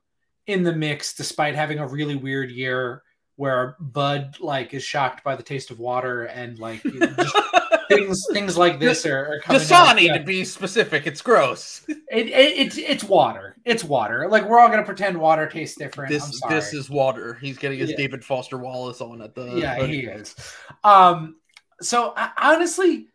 in 0.47 0.63
the 0.63 0.73
mix 0.73 1.13
despite 1.13 1.55
having 1.55 1.77
a 1.77 1.87
really 1.87 2.15
weird 2.15 2.49
year 2.49 3.03
where 3.35 3.75
Bud 3.79 4.37
like 4.39 4.73
is 4.73 4.83
shocked 4.83 5.23
by 5.23 5.35
the 5.35 5.43
taste 5.43 5.71
of 5.71 5.79
water 5.79 6.25
and 6.25 6.57
like 6.57 6.83
you 6.83 6.99
know, 6.99 7.15
things 7.95 8.25
things 8.31 8.57
like 8.57 8.79
this 8.79 9.05
are, 9.05 9.33
are 9.33 9.39
coming 9.41 9.61
Dasani 9.61 10.07
yeah. 10.07 10.17
to 10.17 10.23
be 10.23 10.43
specific. 10.45 11.07
It's 11.07 11.21
gross. 11.21 11.83
It, 11.87 12.27
it, 12.27 12.31
it's 12.31 12.77
it's 12.77 13.03
water. 13.03 13.55
It's 13.65 13.83
water. 13.83 14.27
Like 14.29 14.47
we're 14.47 14.59
all 14.59 14.69
gonna 14.69 14.83
pretend 14.83 15.17
water 15.17 15.47
tastes 15.47 15.77
different. 15.77 16.11
This 16.11 16.41
this 16.49 16.73
is 16.73 16.89
water. 16.89 17.35
He's 17.35 17.57
getting 17.57 17.79
his 17.79 17.91
yeah. 17.91 17.97
David 17.97 18.23
Foster 18.25 18.57
Wallace 18.57 19.01
on 19.01 19.21
at 19.21 19.35
the 19.35 19.55
yeah 19.55 19.85
he 19.85 20.01
is. 20.01 20.35
Um, 20.83 21.37
so 21.81 22.13
I, 22.15 22.31
honestly, 22.37 23.07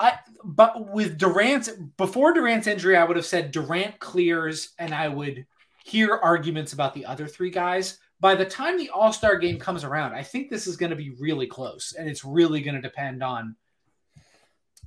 I 0.00 0.18
but 0.44 0.92
with 0.92 1.18
Durant 1.18 1.96
before 1.96 2.32
Durant's 2.32 2.66
injury, 2.66 2.96
I 2.96 3.04
would 3.04 3.16
have 3.16 3.26
said 3.26 3.50
Durant 3.50 3.98
clears, 3.98 4.74
and 4.78 4.94
I 4.94 5.08
would 5.08 5.46
hear 5.84 6.14
arguments 6.14 6.72
about 6.72 6.94
the 6.94 7.06
other 7.06 7.26
three 7.26 7.50
guys. 7.50 7.98
By 8.20 8.34
the 8.34 8.44
time 8.44 8.78
the 8.78 8.90
All 8.90 9.12
Star 9.12 9.36
game 9.38 9.58
comes 9.58 9.84
around, 9.84 10.12
I 10.12 10.22
think 10.22 10.50
this 10.50 10.66
is 10.66 10.76
going 10.76 10.90
to 10.90 10.96
be 10.96 11.14
really 11.18 11.46
close, 11.46 11.94
and 11.98 12.08
it's 12.08 12.24
really 12.24 12.60
going 12.60 12.74
to 12.74 12.80
depend 12.80 13.22
on 13.22 13.56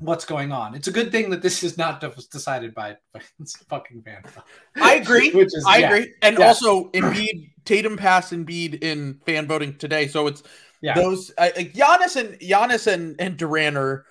what's 0.02 0.26
going 0.26 0.52
on. 0.52 0.76
It's 0.76 0.88
a 0.88 0.92
good 0.92 1.12
thing 1.12 1.30
that 1.30 1.42
this 1.42 1.64
is 1.64 1.78
not 1.78 2.02
decided 2.32 2.74
by, 2.74 2.98
by 3.14 3.22
fucking 3.70 4.02
fan. 4.02 4.24
I 4.76 4.96
agree. 4.96 5.28
is, 5.36 5.66
I 5.68 5.78
yeah. 5.78 5.88
agree. 5.88 6.14
And 6.22 6.38
yeah. 6.38 6.48
also, 6.48 6.90
Embiid, 6.90 7.52
Tatum 7.66 7.98
passed 7.98 8.34
Embiid 8.34 8.84
in 8.84 9.20
fan 9.26 9.48
voting 9.48 9.78
today, 9.78 10.08
so 10.08 10.28
it's 10.28 10.44
yeah. 10.82 10.96
those 10.96 11.32
uh, 11.38 11.52
Giannis 11.56 12.16
and 12.16 12.40
Giannis 12.40 12.92
and 12.92 13.16
and 13.20 13.38
Durant 13.38 13.78
are 13.78 14.06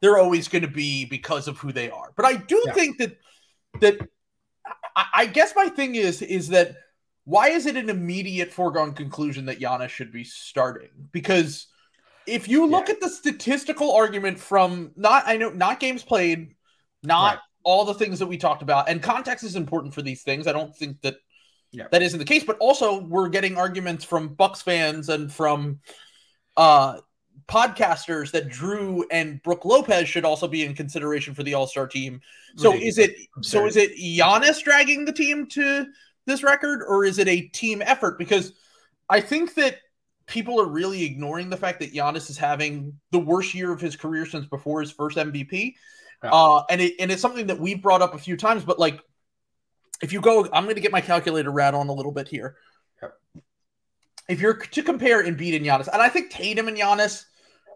they're 0.00 0.18
always 0.18 0.48
going 0.48 0.62
to 0.62 0.68
be 0.68 1.04
because 1.04 1.48
of 1.48 1.58
who 1.58 1.72
they 1.72 1.90
are. 1.90 2.12
But 2.16 2.26
I 2.26 2.34
do 2.34 2.62
yeah. 2.66 2.72
think 2.72 2.98
that 2.98 3.16
that 3.80 3.98
I, 4.96 5.06
I, 5.14 5.26
guess 5.26 5.54
my 5.54 5.68
thing 5.68 5.94
is 5.94 6.22
is 6.22 6.48
that 6.48 6.76
why 7.24 7.50
is 7.50 7.66
it 7.66 7.76
an 7.76 7.90
immediate 7.90 8.52
foregone 8.52 8.94
conclusion 8.94 9.46
that 9.46 9.60
Giannis 9.60 9.90
should 9.90 10.12
be 10.12 10.24
starting? 10.24 10.88
Because 11.12 11.68
if 12.28 12.48
you 12.48 12.66
look 12.66 12.88
yeah. 12.88 12.94
at 12.94 13.00
the 13.00 13.08
statistical 13.08 13.92
argument 13.92 14.38
from 14.38 14.92
not 14.96 15.24
I 15.26 15.36
know 15.36 15.50
not 15.50 15.80
games 15.80 16.02
played, 16.02 16.54
not 17.02 17.34
right. 17.34 17.38
all 17.64 17.84
the 17.84 17.94
things 17.94 18.18
that 18.18 18.26
we 18.26 18.36
talked 18.36 18.62
about, 18.62 18.88
and 18.88 19.02
context 19.02 19.44
is 19.44 19.56
important 19.56 19.94
for 19.94 20.02
these 20.02 20.22
things. 20.22 20.46
I 20.46 20.52
don't 20.52 20.74
think 20.76 21.00
that 21.02 21.16
yeah. 21.72 21.88
that 21.90 22.02
isn't 22.02 22.18
the 22.18 22.24
case, 22.24 22.44
but 22.44 22.58
also 22.58 23.00
we're 23.00 23.28
getting 23.28 23.56
arguments 23.56 24.04
from 24.04 24.34
Bucks 24.34 24.62
fans 24.62 25.08
and 25.08 25.32
from 25.32 25.80
uh 26.56 26.98
podcasters 27.48 28.30
that 28.32 28.48
Jrue 28.48 29.04
and 29.10 29.42
Brook 29.42 29.64
Lopez 29.64 30.08
should 30.08 30.24
also 30.24 30.46
be 30.46 30.64
in 30.64 30.74
consideration 30.74 31.34
for 31.34 31.42
the 31.42 31.54
All 31.54 31.66
Star 31.66 31.86
team. 31.86 32.20
So 32.56 32.70
right. 32.70 32.82
is 32.82 32.98
it 32.98 33.16
so 33.42 33.66
is 33.66 33.76
it 33.76 33.96
Giannis 33.96 34.62
dragging 34.62 35.04
the 35.04 35.12
team 35.12 35.46
to 35.48 35.86
this 36.26 36.42
record, 36.42 36.82
or 36.86 37.04
is 37.04 37.18
it 37.18 37.26
a 37.28 37.42
team 37.48 37.82
effort? 37.82 38.18
Because 38.18 38.52
I 39.08 39.20
think 39.20 39.54
that 39.54 39.78
people 40.28 40.60
are 40.60 40.66
really 40.66 41.04
ignoring 41.04 41.50
the 41.50 41.56
fact 41.56 41.80
that 41.80 41.92
Giannis 41.92 42.30
is 42.30 42.38
having 42.38 42.92
the 43.10 43.18
worst 43.18 43.54
year 43.54 43.72
of 43.72 43.80
his 43.80 43.96
career 43.96 44.26
since 44.26 44.46
before 44.46 44.80
his 44.80 44.92
first 44.92 45.16
MVP. 45.16 45.74
Yeah. 46.22 46.30
Uh, 46.30 46.62
and 46.70 46.80
it 46.80 46.94
and 47.00 47.10
it's 47.10 47.22
something 47.22 47.48
that 47.48 47.58
we've 47.58 47.82
brought 47.82 48.02
up 48.02 48.14
a 48.14 48.18
few 48.18 48.36
times, 48.36 48.64
but 48.64 48.78
like 48.78 49.00
if 50.02 50.12
you 50.12 50.20
go, 50.20 50.48
I'm 50.52 50.64
going 50.64 50.76
to 50.76 50.80
get 50.80 50.92
my 50.92 51.00
calculator 51.00 51.50
rat 51.50 51.74
on 51.74 51.88
a 51.88 51.92
little 51.92 52.12
bit 52.12 52.28
here 52.28 52.56
if 54.28 54.40
you're 54.40 54.54
to 54.54 54.82
compare 54.82 55.24
Embiid 55.24 55.56
and 55.56 55.64
Giannis, 55.64 55.88
and 55.92 56.02
I 56.02 56.08
think 56.08 56.30
Tatum 56.30 56.68
and 56.68 56.76
Giannis 56.76 57.24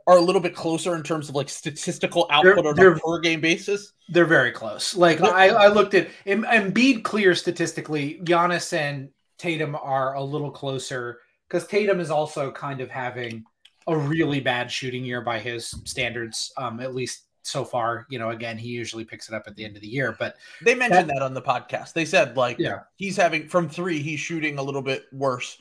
are 0.06 0.16
a 0.16 0.20
little 0.20 0.40
bit 0.40 0.54
closer 0.54 0.94
in 0.94 1.02
terms 1.02 1.28
of 1.28 1.34
like 1.34 1.48
statistical 1.48 2.26
output 2.30 2.76
they're, 2.76 2.90
on 2.90 2.96
a 2.96 3.00
per 3.00 3.20
game 3.20 3.40
basis. 3.40 3.92
They're 4.08 4.26
very 4.26 4.52
close. 4.52 4.94
Like 4.96 5.20
I, 5.20 5.48
I, 5.48 5.68
looked 5.68 5.94
at 5.94 6.08
Embiid 6.26 7.04
clear 7.04 7.34
statistically. 7.34 8.20
Giannis 8.24 8.72
and 8.76 9.10
Tatum 9.38 9.76
are 9.76 10.14
a 10.14 10.22
little 10.22 10.50
closer 10.50 11.20
because 11.52 11.68
Tatum 11.68 12.00
is 12.00 12.10
also 12.10 12.50
kind 12.50 12.80
of 12.80 12.90
having 12.90 13.44
a 13.86 13.94
really 13.94 14.40
bad 14.40 14.70
shooting 14.70 15.04
year 15.04 15.20
by 15.20 15.38
his 15.38 15.66
standards, 15.84 16.50
um, 16.56 16.80
at 16.80 16.94
least 16.94 17.24
so 17.42 17.62
far. 17.62 18.06
You 18.08 18.18
know, 18.18 18.30
again, 18.30 18.56
he 18.56 18.68
usually 18.68 19.04
picks 19.04 19.28
it 19.28 19.34
up 19.34 19.44
at 19.46 19.54
the 19.54 19.64
end 19.64 19.76
of 19.76 19.82
the 19.82 19.88
year, 19.88 20.16
but 20.18 20.36
they 20.62 20.74
mentioned 20.74 21.10
that, 21.10 21.16
that 21.16 21.22
on 21.22 21.34
the 21.34 21.42
podcast. 21.42 21.92
They 21.92 22.06
said 22.06 22.38
like, 22.38 22.58
yeah, 22.58 22.80
he's 22.96 23.18
having 23.18 23.48
from 23.48 23.68
three, 23.68 23.98
he's 23.98 24.18
shooting 24.18 24.56
a 24.56 24.62
little 24.62 24.80
bit 24.80 25.04
worse. 25.12 25.58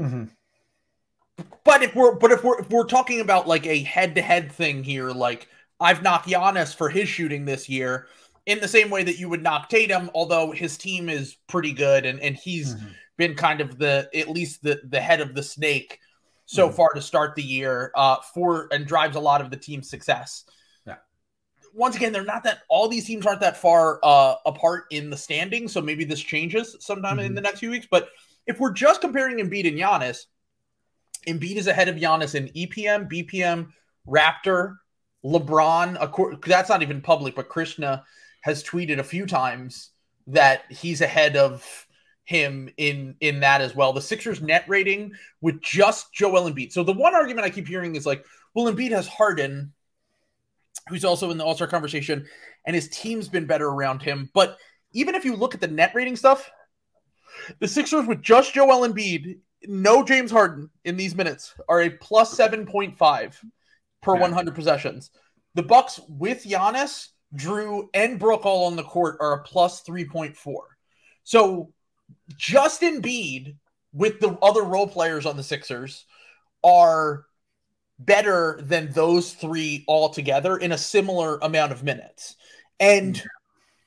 Mm-hmm. 0.00 0.24
But 1.62 1.84
if 1.84 1.94
we're 1.94 2.16
but 2.16 2.32
if 2.32 2.42
we're 2.42 2.60
if 2.60 2.68
we're 2.70 2.86
talking 2.86 3.20
about 3.20 3.46
like 3.46 3.66
a 3.66 3.84
head 3.84 4.16
to 4.16 4.22
head 4.22 4.50
thing 4.50 4.82
here, 4.82 5.10
like 5.10 5.46
I've 5.78 6.02
knocked 6.02 6.26
Giannis 6.26 6.74
for 6.74 6.88
his 6.88 7.08
shooting 7.08 7.44
this 7.44 7.68
year 7.68 8.08
in 8.46 8.58
the 8.58 8.66
same 8.66 8.90
way 8.90 9.04
that 9.04 9.20
you 9.20 9.28
would 9.28 9.44
knock 9.44 9.68
Tatum, 9.68 10.10
although 10.14 10.50
his 10.50 10.76
team 10.76 11.08
is 11.08 11.36
pretty 11.46 11.72
good 11.72 12.06
and 12.06 12.18
and 12.18 12.34
he's 12.34 12.74
mm-hmm. 12.74 12.88
Been 13.18 13.34
kind 13.34 13.60
of 13.60 13.76
the 13.78 14.08
at 14.14 14.28
least 14.28 14.62
the 14.62 14.80
the 14.88 15.00
head 15.00 15.20
of 15.20 15.34
the 15.34 15.42
snake 15.42 15.98
so 16.46 16.66
mm-hmm. 16.66 16.76
far 16.76 16.88
to 16.94 17.02
start 17.02 17.34
the 17.34 17.42
year 17.42 17.92
uh 17.94 18.16
for 18.32 18.68
and 18.72 18.86
drives 18.86 19.16
a 19.16 19.20
lot 19.20 19.42
of 19.42 19.50
the 19.50 19.56
team's 19.56 19.90
success. 19.90 20.44
Yeah. 20.86 20.96
Once 21.74 21.96
again, 21.96 22.12
they're 22.12 22.24
not 22.24 22.44
that 22.44 22.60
all 22.70 22.88
these 22.88 23.04
teams 23.04 23.26
aren't 23.26 23.40
that 23.40 23.58
far 23.58 24.00
uh 24.02 24.36
apart 24.46 24.84
in 24.90 25.10
the 25.10 25.16
standing, 25.16 25.68
so 25.68 25.82
maybe 25.82 26.04
this 26.04 26.20
changes 26.20 26.76
sometime 26.80 27.18
mm-hmm. 27.18 27.26
in 27.26 27.34
the 27.34 27.42
next 27.42 27.60
few 27.60 27.70
weeks, 27.70 27.86
but 27.90 28.08
if 28.46 28.58
we're 28.58 28.72
just 28.72 29.02
comparing 29.02 29.36
Embiid 29.36 29.68
and 29.68 29.78
Giannis, 29.78 30.24
Embiid 31.26 31.56
is 31.56 31.66
ahead 31.66 31.88
of 31.88 31.96
Giannis 31.96 32.34
in 32.34 32.48
EPM, 32.48 33.10
BPM, 33.10 33.68
Raptor, 34.08 34.76
LeBron. 35.22 36.40
That's 36.46 36.70
not 36.70 36.82
even 36.82 37.02
public, 37.02 37.34
but 37.34 37.50
Krishna 37.50 38.04
has 38.40 38.64
tweeted 38.64 38.98
a 38.98 39.04
few 39.04 39.26
times 39.26 39.90
that 40.28 40.62
he's 40.70 41.02
ahead 41.02 41.36
of 41.36 41.86
him 42.28 42.68
in 42.76 43.14
in 43.20 43.40
that 43.40 43.62
as 43.62 43.74
well. 43.74 43.94
The 43.94 44.02
Sixers 44.02 44.42
net 44.42 44.66
rating 44.68 45.12
with 45.40 45.62
just 45.62 46.12
Joel 46.12 46.50
Embiid. 46.50 46.72
So 46.72 46.84
the 46.84 46.92
one 46.92 47.14
argument 47.14 47.46
I 47.46 47.50
keep 47.50 47.66
hearing 47.66 47.96
is 47.96 48.04
like, 48.04 48.22
well, 48.54 48.70
Embiid 48.70 48.90
has 48.90 49.08
Harden, 49.08 49.72
who's 50.88 51.06
also 51.06 51.30
in 51.30 51.38
the 51.38 51.44
All 51.44 51.54
Star 51.54 51.66
conversation, 51.66 52.26
and 52.66 52.76
his 52.76 52.90
team's 52.90 53.30
been 53.30 53.46
better 53.46 53.66
around 53.66 54.02
him. 54.02 54.28
But 54.34 54.58
even 54.92 55.14
if 55.14 55.24
you 55.24 55.36
look 55.36 55.54
at 55.54 55.62
the 55.62 55.68
net 55.68 55.92
rating 55.94 56.16
stuff, 56.16 56.50
the 57.60 57.68
Sixers 57.68 58.06
with 58.06 58.20
just 58.20 58.52
Joel 58.52 58.86
Embiid, 58.86 59.38
no 59.64 60.04
James 60.04 60.30
Harden 60.30 60.68
in 60.84 60.98
these 60.98 61.14
minutes 61.14 61.54
are 61.66 61.80
a 61.80 61.88
plus 61.88 62.36
7.5 62.36 63.36
per 64.02 64.14
yeah. 64.14 64.20
100 64.20 64.54
possessions. 64.54 65.10
The 65.54 65.62
Bucks 65.62 65.98
with 66.10 66.44
Giannis, 66.44 67.08
Jrue, 67.34 67.88
and 67.94 68.18
Brook 68.18 68.44
all 68.44 68.66
on 68.66 68.76
the 68.76 68.82
court 68.82 69.16
are 69.18 69.32
a 69.32 69.42
plus 69.44 69.82
3.4. 69.82 70.36
So 71.24 71.72
just 72.36 72.82
Embiid 72.82 73.56
with 73.92 74.20
the 74.20 74.36
other 74.42 74.62
role 74.62 74.86
players 74.86 75.26
on 75.26 75.36
the 75.36 75.42
Sixers 75.42 76.04
are 76.64 77.24
better 77.98 78.60
than 78.62 78.92
those 78.92 79.32
three 79.32 79.84
all 79.88 80.08
together 80.10 80.56
in 80.56 80.72
a 80.72 80.78
similar 80.78 81.38
amount 81.38 81.72
of 81.72 81.82
minutes. 81.82 82.36
And 82.78 83.20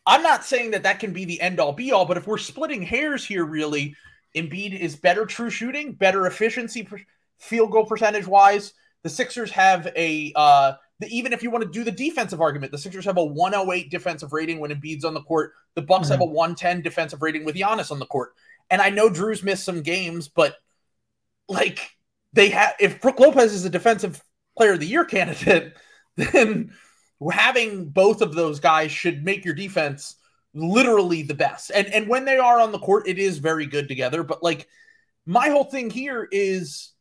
I'm 0.05 0.23
not 0.23 0.43
saying 0.43 0.71
that 0.71 0.84
that 0.84 0.99
can 0.99 1.13
be 1.13 1.25
the 1.25 1.39
end 1.39 1.60
all 1.60 1.73
be 1.73 1.91
all, 1.91 2.05
but 2.05 2.17
if 2.17 2.27
we're 2.27 2.38
splitting 2.38 2.81
hairs 2.81 3.23
here, 3.23 3.45
really, 3.45 3.95
Embiid 4.36 4.77
is 4.77 4.95
better 4.95 5.25
true 5.25 5.49
shooting, 5.49 5.93
better 5.93 6.27
efficiency, 6.27 6.88
field 7.39 7.71
goal 7.71 7.86
percentage 7.86 8.27
wise. 8.27 8.73
The 9.03 9.10
Sixers 9.10 9.51
have 9.51 9.88
a 9.95 10.34
uh, 10.36 10.73
the, 11.01 11.07
even 11.07 11.33
if 11.33 11.41
you 11.41 11.49
want 11.49 11.63
to 11.63 11.69
do 11.69 11.83
the 11.83 11.91
defensive 11.91 12.41
argument, 12.41 12.71
the 12.71 12.77
Sixers 12.77 13.05
have 13.05 13.17
a 13.17 13.25
108 13.25 13.89
defensive 13.89 14.33
rating 14.33 14.59
when 14.59 14.71
Embiid's 14.71 15.03
on 15.03 15.15
the 15.15 15.23
court. 15.23 15.53
The 15.73 15.81
Bucks 15.81 16.05
mm-hmm. 16.05 16.13
have 16.13 16.21
a 16.21 16.25
110 16.25 16.81
defensive 16.81 17.21
rating 17.21 17.43
with 17.43 17.55
Giannis 17.55 17.91
on 17.91 17.99
the 17.99 18.05
court. 18.05 18.33
And 18.69 18.81
I 18.81 18.91
know 18.91 19.09
Jrue's 19.09 19.43
missed 19.43 19.65
some 19.65 19.81
games, 19.81 20.27
but 20.27 20.55
like 21.49 21.89
they 22.33 22.49
have 22.49 22.75
if 22.79 23.01
Brook 23.01 23.19
Lopez 23.19 23.51
is 23.51 23.65
a 23.65 23.69
defensive 23.69 24.23
player 24.55 24.73
of 24.73 24.79
the 24.79 24.85
year 24.85 25.03
candidate, 25.05 25.75
then 26.15 26.71
having 27.31 27.89
both 27.89 28.21
of 28.21 28.35
those 28.35 28.59
guys 28.59 28.91
should 28.91 29.25
make 29.25 29.43
your 29.43 29.55
defense 29.55 30.15
literally 30.53 31.23
the 31.23 31.33
best. 31.33 31.71
And 31.73 31.87
and 31.87 32.07
when 32.07 32.25
they 32.25 32.37
are 32.37 32.59
on 32.59 32.71
the 32.71 32.79
court, 32.79 33.07
it 33.07 33.17
is 33.17 33.39
very 33.39 33.65
good 33.65 33.87
together. 33.87 34.21
But 34.21 34.43
like 34.43 34.67
my 35.25 35.49
whole 35.49 35.65
thing 35.65 35.89
here 35.89 36.27
is 36.31 36.91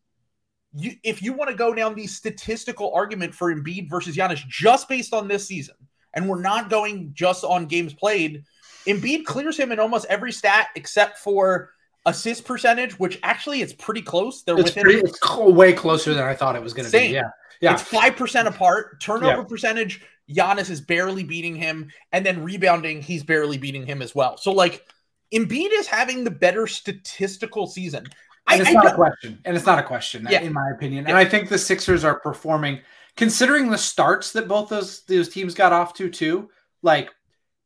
you 0.74 0.92
if 1.02 1.22
you 1.22 1.32
want 1.32 1.50
to 1.50 1.56
go 1.56 1.74
down 1.74 1.94
the 1.94 2.06
statistical 2.06 2.92
argument 2.94 3.34
for 3.34 3.54
Embiid 3.54 3.90
versus 3.90 4.16
Giannis 4.16 4.46
just 4.48 4.88
based 4.88 5.12
on 5.12 5.28
this 5.28 5.46
season, 5.46 5.74
and 6.14 6.28
we're 6.28 6.40
not 6.40 6.70
going 6.70 7.10
just 7.14 7.44
on 7.44 7.66
games 7.66 7.92
played, 7.92 8.44
Embiid 8.86 9.24
clears 9.24 9.58
him 9.58 9.72
in 9.72 9.78
almost 9.78 10.06
every 10.08 10.32
stat 10.32 10.68
except 10.76 11.18
for 11.18 11.70
assist 12.06 12.44
percentage, 12.44 12.98
which 12.98 13.18
actually 13.22 13.62
it's 13.62 13.72
pretty 13.72 14.02
close. 14.02 14.42
They're 14.42 14.56
it's 14.56 14.70
within 14.70 14.82
pretty, 14.84 15.00
it's 15.00 15.36
way 15.38 15.72
closer 15.72 16.14
than 16.14 16.24
I 16.24 16.34
thought 16.34 16.56
it 16.56 16.62
was 16.62 16.72
going 16.72 16.86
to 16.86 16.92
be. 16.92 17.08
Yeah. 17.08 17.30
Yeah. 17.60 17.74
It's 17.74 17.84
5% 17.84 18.46
apart. 18.46 19.00
Turnover 19.00 19.42
yeah. 19.42 19.44
percentage, 19.44 20.02
Giannis 20.30 20.70
is 20.70 20.80
barely 20.80 21.24
beating 21.24 21.54
him. 21.54 21.90
And 22.12 22.24
then 22.24 22.42
rebounding, 22.42 23.02
he's 23.02 23.22
barely 23.22 23.58
beating 23.58 23.86
him 23.86 24.00
as 24.00 24.14
well. 24.14 24.38
So, 24.38 24.50
like, 24.50 24.86
Embiid 25.34 25.68
is 25.72 25.86
having 25.86 26.24
the 26.24 26.30
better 26.30 26.66
statistical 26.66 27.66
season. 27.66 28.06
And 28.48 28.60
it's 28.60 28.70
I, 28.70 28.72
not 28.72 28.86
a 28.86 28.94
question. 28.94 29.38
And 29.44 29.56
it's 29.56 29.66
not 29.66 29.78
a 29.78 29.82
question, 29.82 30.26
yeah. 30.28 30.40
in 30.40 30.52
my 30.52 30.70
opinion. 30.70 31.06
And 31.06 31.16
I 31.16 31.24
think 31.24 31.48
the 31.48 31.58
Sixers 31.58 32.04
are 32.04 32.18
performing, 32.18 32.80
considering 33.16 33.70
the 33.70 33.78
starts 33.78 34.32
that 34.32 34.48
both 34.48 34.68
those 34.68 35.02
those 35.04 35.28
teams 35.28 35.54
got 35.54 35.72
off 35.72 35.94
to, 35.94 36.10
too. 36.10 36.50
Like, 36.82 37.10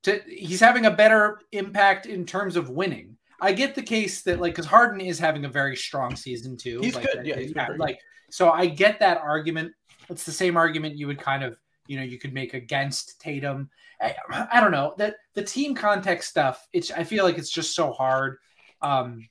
to, 0.02 0.20
he's 0.26 0.60
having 0.60 0.86
a 0.86 0.90
better 0.90 1.40
impact 1.52 2.06
in 2.06 2.26
terms 2.26 2.56
of 2.56 2.70
winning. 2.70 3.16
I 3.40 3.52
get 3.52 3.74
the 3.74 3.82
case 3.82 4.22
that 4.22 4.40
like 4.40 4.52
because 4.52 4.66
Harden 4.66 5.00
is 5.00 5.18
having 5.18 5.44
a 5.44 5.48
very 5.48 5.76
strong 5.76 6.16
season 6.16 6.56
too. 6.56 6.80
He's 6.80 6.94
like, 6.94 7.12
good. 7.12 7.26
Yeah, 7.26 7.38
he's 7.38 7.52
yeah, 7.54 7.68
like 7.78 7.98
so 8.30 8.50
I 8.50 8.66
get 8.66 9.00
that 9.00 9.18
argument. 9.18 9.72
It's 10.08 10.24
the 10.24 10.32
same 10.32 10.56
argument 10.56 10.96
you 10.96 11.06
would 11.06 11.18
kind 11.18 11.42
of 11.42 11.58
you 11.86 11.96
know 11.96 12.04
you 12.04 12.18
could 12.18 12.32
make 12.32 12.54
against 12.54 13.20
Tatum. 13.20 13.68
I, 14.00 14.14
I 14.52 14.60
don't 14.60 14.70
know 14.70 14.94
that 14.98 15.16
the 15.34 15.42
team 15.42 15.74
context 15.74 16.30
stuff. 16.30 16.66
It's 16.72 16.90
I 16.90 17.04
feel 17.04 17.24
like 17.24 17.38
it's 17.38 17.50
just 17.50 17.74
so 17.74 17.92
hard, 17.92 18.38
um, 18.82 19.28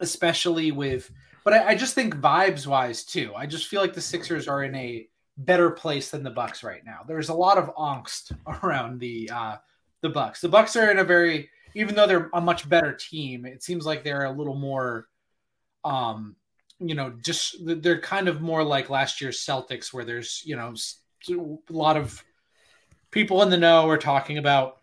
especially 0.00 0.72
with. 0.72 1.10
But 1.44 1.54
I, 1.54 1.68
I 1.68 1.74
just 1.74 1.94
think 1.94 2.16
vibes 2.16 2.66
wise 2.66 3.04
too. 3.04 3.32
I 3.36 3.46
just 3.46 3.66
feel 3.66 3.80
like 3.80 3.94
the 3.94 4.00
Sixers 4.00 4.48
are 4.48 4.64
in 4.64 4.74
a 4.74 5.08
better 5.36 5.70
place 5.70 6.10
than 6.10 6.22
the 6.22 6.30
Bucks 6.30 6.62
right 6.62 6.84
now. 6.84 7.00
There's 7.06 7.28
a 7.28 7.34
lot 7.34 7.58
of 7.58 7.74
angst 7.74 8.32
around 8.62 9.00
the 9.00 9.30
uh, 9.32 9.56
the 10.00 10.10
Bucks. 10.10 10.40
The 10.40 10.48
Bucks 10.48 10.76
are 10.76 10.90
in 10.90 10.98
a 10.98 11.04
very 11.04 11.50
even 11.74 11.94
though 11.94 12.06
they're 12.06 12.30
a 12.34 12.40
much 12.40 12.68
better 12.68 12.92
team, 12.92 13.44
it 13.44 13.62
seems 13.62 13.84
like 13.84 14.04
they're 14.04 14.24
a 14.24 14.32
little 14.32 14.54
more 14.54 15.08
um 15.84 16.36
you 16.80 16.94
know, 16.94 17.14
just 17.22 17.56
they're 17.64 18.00
kind 18.00 18.28
of 18.28 18.40
more 18.40 18.62
like 18.62 18.90
last 18.90 19.20
year's 19.20 19.44
Celtics 19.44 19.92
where 19.92 20.04
there's, 20.04 20.42
you 20.44 20.56
know, 20.56 20.74
a 21.30 21.72
lot 21.72 21.96
of 21.96 22.22
people 23.10 23.42
in 23.42 23.50
the 23.50 23.56
know 23.56 23.88
are 23.88 23.98
talking 23.98 24.38
about 24.38 24.78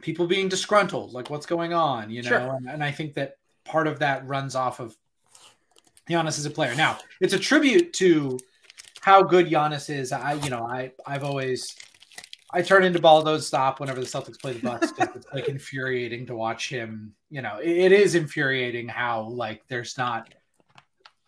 people 0.00 0.26
being 0.26 0.48
disgruntled, 0.48 1.12
like 1.12 1.28
what's 1.28 1.46
going 1.46 1.72
on, 1.72 2.10
you 2.10 2.22
know, 2.22 2.28
sure. 2.28 2.56
and, 2.56 2.68
and 2.68 2.82
I 2.82 2.90
think 2.90 3.14
that 3.14 3.36
part 3.64 3.86
of 3.86 3.98
that 4.00 4.26
runs 4.26 4.54
off 4.54 4.80
of 4.80 4.96
Giannis 6.08 6.38
as 6.38 6.46
a 6.46 6.50
player. 6.50 6.74
Now, 6.74 6.98
it's 7.20 7.34
a 7.34 7.38
tribute 7.38 7.92
to 7.94 8.38
how 9.00 9.22
good 9.22 9.46
Giannis 9.46 9.90
is. 9.90 10.12
I, 10.12 10.34
you 10.34 10.50
know, 10.50 10.64
I, 10.64 10.92
I've 11.06 11.24
always, 11.24 11.76
I 12.52 12.62
turn 12.62 12.84
into 12.84 13.00
ball 13.00 13.22
don't 13.22 13.40
stop 13.40 13.80
whenever 13.80 14.00
the 14.00 14.06
Celtics 14.06 14.40
play 14.40 14.52
the 14.52 14.60
Bucks 14.60 14.92
because 14.92 15.16
it's 15.16 15.26
like 15.32 15.48
infuriating 15.48 16.26
to 16.26 16.36
watch 16.36 16.68
him. 16.68 17.14
You 17.30 17.42
know, 17.42 17.58
it, 17.58 17.70
it 17.70 17.92
is 17.92 18.14
infuriating 18.14 18.88
how 18.88 19.22
like 19.22 19.62
there's 19.68 19.96
not 19.96 20.32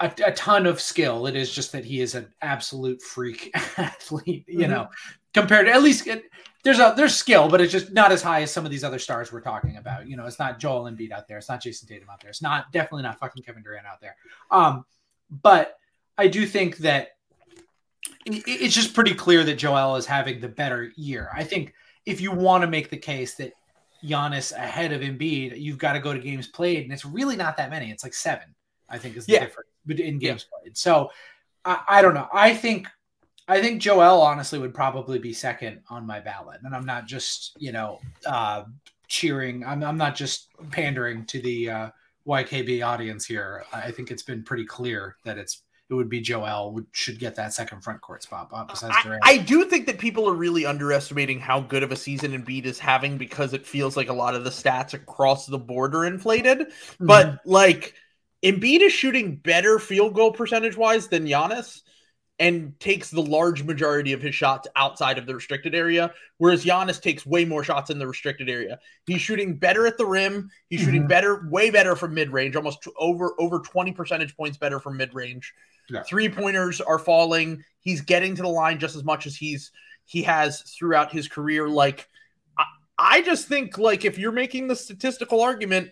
a, 0.01 0.13
a, 0.25 0.33
ton 0.33 0.67
of 0.67 0.81
skill. 0.81 1.27
It 1.27 1.37
is 1.37 1.51
just 1.53 1.73
that 1.73 1.85
he 1.85 2.01
is 2.01 2.15
an 2.15 2.33
absolute 2.43 3.01
freak 3.01 3.51
athlete. 3.79 4.45
You 4.47 4.61
mm-hmm. 4.61 4.71
know, 4.71 4.89
compared 5.35 5.67
to 5.67 5.73
at 5.73 5.83
least 5.83 6.07
it, 6.07 6.25
there's 6.63 6.79
a 6.79 6.95
there's 6.97 7.15
skill, 7.15 7.49
but 7.49 7.61
it's 7.61 7.73
just 7.73 7.93
not 7.93 8.11
as 8.11 8.23
high 8.23 8.41
as 8.43 8.51
some 8.51 8.65
of 8.65 8.71
these 8.71 8.85
other 8.85 8.99
stars 8.99 9.31
we're 9.31 9.43
talking 9.43 9.77
about. 9.77 10.09
You 10.09 10.17
know, 10.17 10.25
it's 10.25 10.39
not 10.39 10.59
Joel 10.59 10.85
Embiid 10.85 11.13
out 11.13 11.29
there. 11.29 11.37
It's 11.37 11.49
not 11.49 11.63
Jayson 11.63 11.87
Tatum 11.87 12.09
out 12.09 12.21
there. 12.21 12.31
It's 12.31 12.41
not 12.41 12.73
definitely 12.73 13.03
not 13.03 13.19
fucking 13.19 13.43
Kevin 13.43 13.63
Durant 13.63 13.87
out 13.87 14.01
there. 14.01 14.17
Um, 14.51 14.87
but 15.31 15.77
I 16.17 16.29
do 16.29 16.47
think 16.47 16.79
that 16.79 17.09
it's 18.25 18.75
just 18.75 18.95
pretty 18.95 19.15
clear 19.15 19.45
that 19.45 19.57
Joel 19.57 19.97
is 19.97 20.07
having 20.07 20.41
the 20.41 20.49
better 20.49 20.91
year. 20.97 21.31
I 21.35 21.45
think 21.45 21.75
if 22.07 22.21
you 22.21 22.33
want 22.33 22.63
to 22.63 22.69
make 22.69 22.89
the 22.89 22.97
case 22.97 23.35
that 23.35 23.53
Giannis 24.05 24.53
ahead 24.53 24.93
of 24.93 25.01
Embiid, 25.01 25.61
you've 25.61 25.79
got 25.79 25.95
to 25.95 26.01
go 26.01 26.13
to 26.13 26.19
games 26.19 26.47
played, 26.47 26.85
and 26.85 26.93
it's 26.93 27.05
really 27.05 27.37
not 27.37 27.57
that 27.57 27.71
many. 27.71 27.91
It's 27.91 28.05
like 28.05 28.15
seven, 28.15 28.55
I 28.89 28.99
think, 28.99 29.17
is 29.17 29.27
the 29.27 29.35
yeah. 29.35 29.41
difference 29.41 29.69
in 29.89 30.19
games 30.19 30.47
yeah. 30.47 30.59
played. 30.63 30.77
So 30.77 31.11
I, 31.65 31.81
I, 31.89 32.03
don't 32.03 32.15
know. 32.15 32.29
I 32.33 32.55
think 32.55 32.89
I 33.47 33.61
think 33.61 33.83
Joel 33.83 34.23
honestly 34.23 34.59
would 34.59 34.75
probably 34.75 35.19
be 35.19 35.33
second 35.33 35.81
on 35.91 36.07
my 36.07 36.21
ballot, 36.21 36.61
and 36.65 36.75
I'm 36.75 36.87
not 36.87 37.07
just 37.07 37.57
you 37.59 37.73
know 37.73 38.01
uh, 38.27 38.65
cheering. 39.09 39.65
I'm 39.65 39.83
I'm 39.83 39.99
not 39.99 40.15
just 40.15 40.49
pandering 40.71 41.27
to 41.27 41.41
the 41.41 41.71
uh, 41.71 41.91
YKB 42.27 42.85
audience 42.87 43.27
here. 43.27 43.65
I 43.73 43.91
think 43.91 44.11
it's 44.11 44.23
been 44.23 44.43
pretty 44.43 44.65
clear 44.65 45.17
that 45.25 45.39
it's 45.39 45.63
it 45.91 45.95
would 45.95 46.09
be 46.09 46.21
Joel 46.21 46.73
would, 46.73 46.87
should 46.93 47.19
get 47.19 47.35
that 47.37 47.53
second 47.53 47.83
front 47.83 48.01
court 48.01 48.23
spot. 48.23 48.51
Besides 48.69 48.95
I, 48.97 49.19
I, 49.23 49.37
do 49.37 49.67
think 49.67 49.85
that 49.87 49.99
people 49.99 50.27
are 50.29 50.35
really 50.35 50.65
underestimating 50.65 51.39
how 51.39 51.61
good 51.61 51.83
of 51.83 51.93
a 51.93 51.97
season 51.97 52.33
Embiid 52.33 52.65
is 52.65 52.79
having 52.79 53.19
because 53.19 53.53
it 53.53 53.67
feels 53.67 53.95
like 53.95 54.09
a 54.09 54.15
lot 54.15 54.35
of 54.35 54.45
the 54.45 54.51
stats 54.51 54.95
across 54.95 55.45
the 55.45 55.59
board 55.59 55.95
are 55.95 56.07
inflated. 56.07 56.61
Mm-hmm. 56.61 57.07
But 57.07 57.41
like 57.45 57.95
Embiid 58.43 58.81
is 58.81 58.95
shooting 58.95 59.37
better 59.37 59.79
field 59.79 60.15
goal 60.15 60.33
percentage 60.33 60.77
wise 60.77 61.09
than 61.09 61.27
Giannis 61.27 61.83
and 62.41 62.79
takes 62.81 63.11
the 63.11 63.23
large 63.23 63.63
majority 63.63 64.13
of 64.13 64.21
his 64.21 64.35
shots 64.35 64.67
outside 64.75 65.19
of 65.19 65.27
the 65.27 65.35
restricted 65.35 65.75
area, 65.75 66.13
whereas 66.39 66.65
Giannis 66.65 67.01
takes 67.01 67.25
way 67.25 67.45
more 67.45 67.63
shots 67.63 67.91
in 67.91 67.99
the 67.99 68.09
restricted 68.09 68.49
area. 68.49 68.81
He's 69.07 69.21
shooting 69.21 69.57
better 69.57 69.87
at 69.87 69.99
the 69.99 70.07
rim. 70.07 70.51
He's 70.69 70.81
mm-hmm. 70.81 70.87
shooting 70.87 71.07
better, 71.07 71.47
way 71.49 71.71
better 71.71 71.95
from 71.95 72.13
mid 72.13 72.31
range, 72.31 72.57
almost 72.57 72.89
over 72.99 73.35
over 73.39 73.61
twenty 73.61 73.93
percentage 73.93 74.37
points 74.37 74.59
better 74.59 74.81
from 74.81 74.97
mid 74.97 75.15
range. 75.15 75.55
Yeah. 75.89 76.03
Three 76.03 76.29
pointers 76.29 76.81
are 76.81 76.99
falling. 76.99 77.63
He's 77.81 78.01
getting 78.01 78.35
to 78.35 78.43
the 78.43 78.49
line 78.49 78.79
just 78.79 78.97
as 78.97 79.05
much 79.05 79.27
as 79.27 79.37
he's 79.37 79.71
he 80.05 80.23
has 80.23 80.63
throughout 80.63 81.13
his 81.13 81.29
career. 81.29 81.69
Like 81.69 82.09
I, 82.59 82.65
I 82.99 83.23
just 83.23 83.47
think 83.47 83.79
like 83.79 84.05
if 84.05 84.19
you're 84.19 84.33
making 84.33 84.67
the 84.67 84.77
statistical 84.77 85.41
argument 85.41 85.91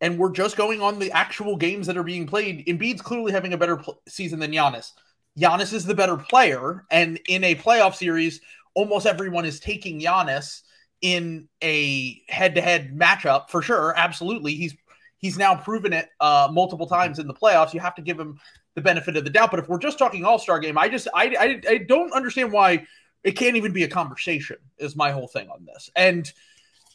and 0.00 0.18
we're 0.18 0.32
just 0.32 0.56
going 0.56 0.80
on 0.80 0.98
the 0.98 1.10
actual 1.12 1.56
games 1.56 1.86
that 1.88 1.96
are 1.96 2.04
being 2.04 2.26
played, 2.26 2.66
Embiid's 2.66 3.02
clearly 3.02 3.32
having 3.32 3.52
a 3.52 3.58
better 3.58 3.76
pl- 3.76 4.00
season 4.08 4.38
than 4.38 4.52
Giannis. 4.52 4.92
Giannis 5.40 5.72
is 5.72 5.86
the 5.86 5.94
better 5.94 6.16
player, 6.16 6.84
and 6.90 7.18
in 7.28 7.44
a 7.44 7.54
playoff 7.54 7.94
series, 7.94 8.40
almost 8.74 9.06
everyone 9.06 9.44
is 9.44 9.58
taking 9.58 10.00
Giannis 10.00 10.62
in 11.00 11.48
a 11.62 12.22
head-to-head 12.28 12.94
matchup 12.94 13.48
for 13.48 13.62
sure. 13.62 13.94
Absolutely, 13.96 14.54
he's 14.54 14.76
he's 15.18 15.38
now 15.38 15.54
proven 15.54 15.92
it 15.92 16.08
uh, 16.20 16.48
multiple 16.52 16.86
times 16.86 17.18
in 17.18 17.26
the 17.26 17.34
playoffs. 17.34 17.72
You 17.72 17.80
have 17.80 17.94
to 17.94 18.02
give 18.02 18.20
him 18.20 18.38
the 18.74 18.82
benefit 18.82 19.16
of 19.16 19.24
the 19.24 19.30
doubt. 19.30 19.50
But 19.50 19.60
if 19.60 19.68
we're 19.68 19.78
just 19.78 19.98
talking 19.98 20.24
All 20.24 20.38
Star 20.38 20.58
game, 20.58 20.76
I 20.76 20.88
just 20.88 21.08
I, 21.14 21.34
I 21.38 21.70
I 21.70 21.78
don't 21.78 22.12
understand 22.12 22.52
why 22.52 22.86
it 23.24 23.32
can't 23.32 23.56
even 23.56 23.72
be 23.72 23.84
a 23.84 23.88
conversation. 23.88 24.58
Is 24.78 24.94
my 24.94 25.10
whole 25.10 25.28
thing 25.28 25.48
on 25.48 25.64
this, 25.64 25.90
and 25.96 26.30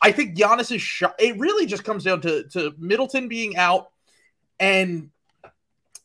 I 0.01 0.12
think 0.12 0.38
Giannis 0.38 0.71
is 0.73 0.81
shot. 0.81 1.15
It 1.17 1.39
really 1.39 1.65
just 1.65 1.84
comes 1.84 2.03
down 2.03 2.21
to 2.21 2.43
to 2.49 2.73
Middleton 2.77 3.27
being 3.27 3.58
out 3.58 3.89
and 4.60 5.10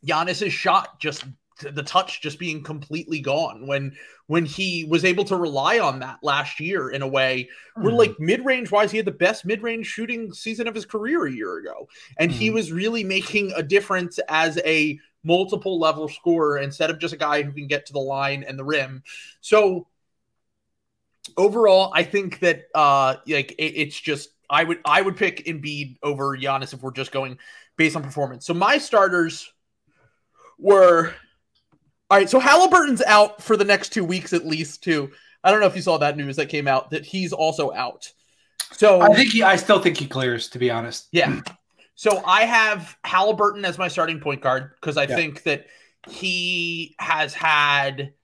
Giannis's 0.04 0.52
shot 0.52 0.98
just 1.00 1.24
the 1.72 1.82
touch 1.82 2.20
just 2.20 2.38
being 2.38 2.62
completely 2.62 3.20
gone 3.20 3.66
when 3.66 3.96
when 4.26 4.44
he 4.44 4.84
was 4.84 5.04
able 5.04 5.24
to 5.24 5.36
rely 5.36 5.78
on 5.78 5.98
that 6.00 6.18
last 6.22 6.60
year 6.60 6.90
in 6.90 7.02
a 7.02 7.08
way 7.08 7.48
mm. 7.76 7.82
where 7.82 7.92
like 7.92 8.18
mid-range 8.18 8.70
wise 8.70 8.90
he 8.90 8.96
had 8.96 9.06
the 9.06 9.12
best 9.12 9.44
mid-range 9.44 9.86
shooting 9.86 10.32
season 10.32 10.66
of 10.66 10.74
his 10.74 10.86
career 10.86 11.26
a 11.26 11.32
year 11.32 11.58
ago 11.58 11.88
and 12.18 12.30
mm. 12.30 12.34
he 12.34 12.50
was 12.50 12.72
really 12.72 13.04
making 13.04 13.52
a 13.56 13.62
difference 13.62 14.18
as 14.28 14.58
a 14.64 14.98
multiple 15.22 15.78
level 15.78 16.08
scorer 16.08 16.58
instead 16.58 16.90
of 16.90 16.98
just 16.98 17.14
a 17.14 17.16
guy 17.16 17.42
who 17.42 17.52
can 17.52 17.66
get 17.66 17.86
to 17.86 17.92
the 17.92 18.00
line 18.00 18.42
and 18.42 18.58
the 18.58 18.64
rim. 18.64 19.02
So 19.40 19.86
overall, 21.36 21.92
I 21.94 22.02
think 22.02 22.40
that 22.40 22.64
uh 22.74 23.16
like 23.26 23.52
it, 23.52 23.74
it's 23.76 23.98
just 24.00 24.30
I 24.48 24.64
would 24.64 24.80
I 24.84 25.02
would 25.02 25.16
pick 25.16 25.46
Embiid 25.46 25.98
over 26.02 26.36
Giannis 26.36 26.72
if 26.72 26.82
we're 26.82 26.92
just 26.92 27.12
going 27.12 27.38
based 27.76 27.96
on 27.96 28.02
performance. 28.02 28.46
So 28.46 28.54
my 28.54 28.78
starters 28.78 29.52
were 30.58 31.14
all 32.10 32.18
right. 32.18 32.28
So 32.28 32.38
Halliburton's 32.38 33.02
out 33.02 33.42
for 33.42 33.56
the 33.56 33.64
next 33.64 33.90
two 33.90 34.04
weeks 34.04 34.32
at 34.32 34.46
least. 34.46 34.82
Too. 34.82 35.10
I 35.44 35.50
don't 35.50 35.60
know 35.60 35.66
if 35.66 35.76
you 35.76 35.82
saw 35.82 35.98
that 35.98 36.16
news 36.16 36.36
that 36.36 36.48
came 36.48 36.68
out 36.68 36.90
that 36.90 37.04
he's 37.04 37.32
also 37.32 37.72
out. 37.72 38.12
So 38.72 39.00
I 39.00 39.14
think 39.14 39.30
he. 39.30 39.42
I 39.42 39.56
still 39.56 39.80
think 39.80 39.96
he 39.96 40.06
clears. 40.06 40.48
To 40.48 40.58
be 40.58 40.70
honest. 40.70 41.08
Yeah. 41.12 41.40
So 41.94 42.22
I 42.24 42.42
have 42.42 42.96
Halliburton 43.04 43.64
as 43.64 43.78
my 43.78 43.88
starting 43.88 44.20
point 44.20 44.40
guard 44.40 44.72
because 44.80 44.96
I 44.96 45.04
yeah. 45.04 45.16
think 45.16 45.42
that 45.44 45.66
he 46.08 46.96
has 46.98 47.34
had 47.34 48.14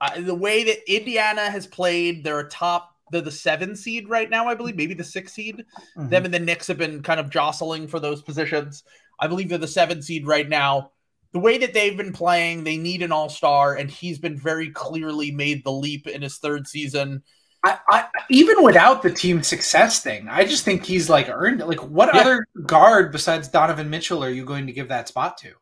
uh, 0.00 0.20
the 0.20 0.34
way 0.34 0.64
that 0.64 0.92
Indiana 0.92 1.50
has 1.50 1.66
played. 1.66 2.24
They're 2.24 2.40
a 2.40 2.48
top. 2.48 2.94
They're 3.12 3.20
the 3.20 3.30
seven 3.30 3.76
seed 3.76 4.08
right 4.08 4.28
now, 4.28 4.48
I 4.48 4.54
believe, 4.54 4.76
maybe 4.76 4.94
the 4.94 5.04
six 5.04 5.32
seed. 5.32 5.64
Mm-hmm. 5.96 6.08
Them 6.08 6.24
and 6.24 6.34
the 6.34 6.40
Knicks 6.40 6.66
have 6.66 6.78
been 6.78 7.02
kind 7.02 7.20
of 7.20 7.30
jostling 7.30 7.86
for 7.86 8.00
those 8.00 8.22
positions. 8.22 8.82
I 9.20 9.28
believe 9.28 9.48
they're 9.48 9.58
the 9.58 9.68
seven 9.68 10.02
seed 10.02 10.26
right 10.26 10.48
now. 10.48 10.90
The 11.36 11.40
way 11.40 11.58
that 11.58 11.74
they've 11.74 11.94
been 11.94 12.14
playing, 12.14 12.64
they 12.64 12.78
need 12.78 13.02
an 13.02 13.12
all 13.12 13.28
star, 13.28 13.74
and 13.74 13.90
he's 13.90 14.18
been 14.18 14.38
very 14.38 14.70
clearly 14.70 15.32
made 15.32 15.64
the 15.64 15.70
leap 15.70 16.06
in 16.06 16.22
his 16.22 16.38
third 16.38 16.66
season. 16.66 17.22
I, 17.62 17.78
I, 17.90 18.06
even 18.30 18.64
without 18.64 19.02
the 19.02 19.12
team 19.12 19.42
success 19.42 20.02
thing, 20.02 20.28
I 20.30 20.46
just 20.46 20.64
think 20.64 20.86
he's 20.86 21.10
like 21.10 21.28
earned 21.28 21.60
it. 21.60 21.66
Like, 21.66 21.82
what 21.82 22.08
yeah. 22.14 22.22
other 22.22 22.46
guard 22.64 23.12
besides 23.12 23.48
Donovan 23.48 23.90
Mitchell 23.90 24.24
are 24.24 24.30
you 24.30 24.46
going 24.46 24.66
to 24.66 24.72
give 24.72 24.88
that 24.88 25.08
spot 25.08 25.36
to? 25.42 25.52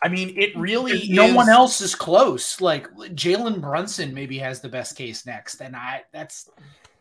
I 0.00 0.06
mean, 0.06 0.32
it 0.38 0.56
really 0.56 1.08
no 1.08 1.34
one 1.34 1.48
else 1.48 1.80
is 1.80 1.96
close. 1.96 2.60
Like 2.60 2.88
Jalen 2.92 3.60
Brunson 3.60 4.14
maybe 4.14 4.38
has 4.38 4.60
the 4.60 4.68
best 4.68 4.96
case 4.96 5.26
next, 5.26 5.60
and 5.60 5.74
I 5.74 6.04
that's 6.12 6.48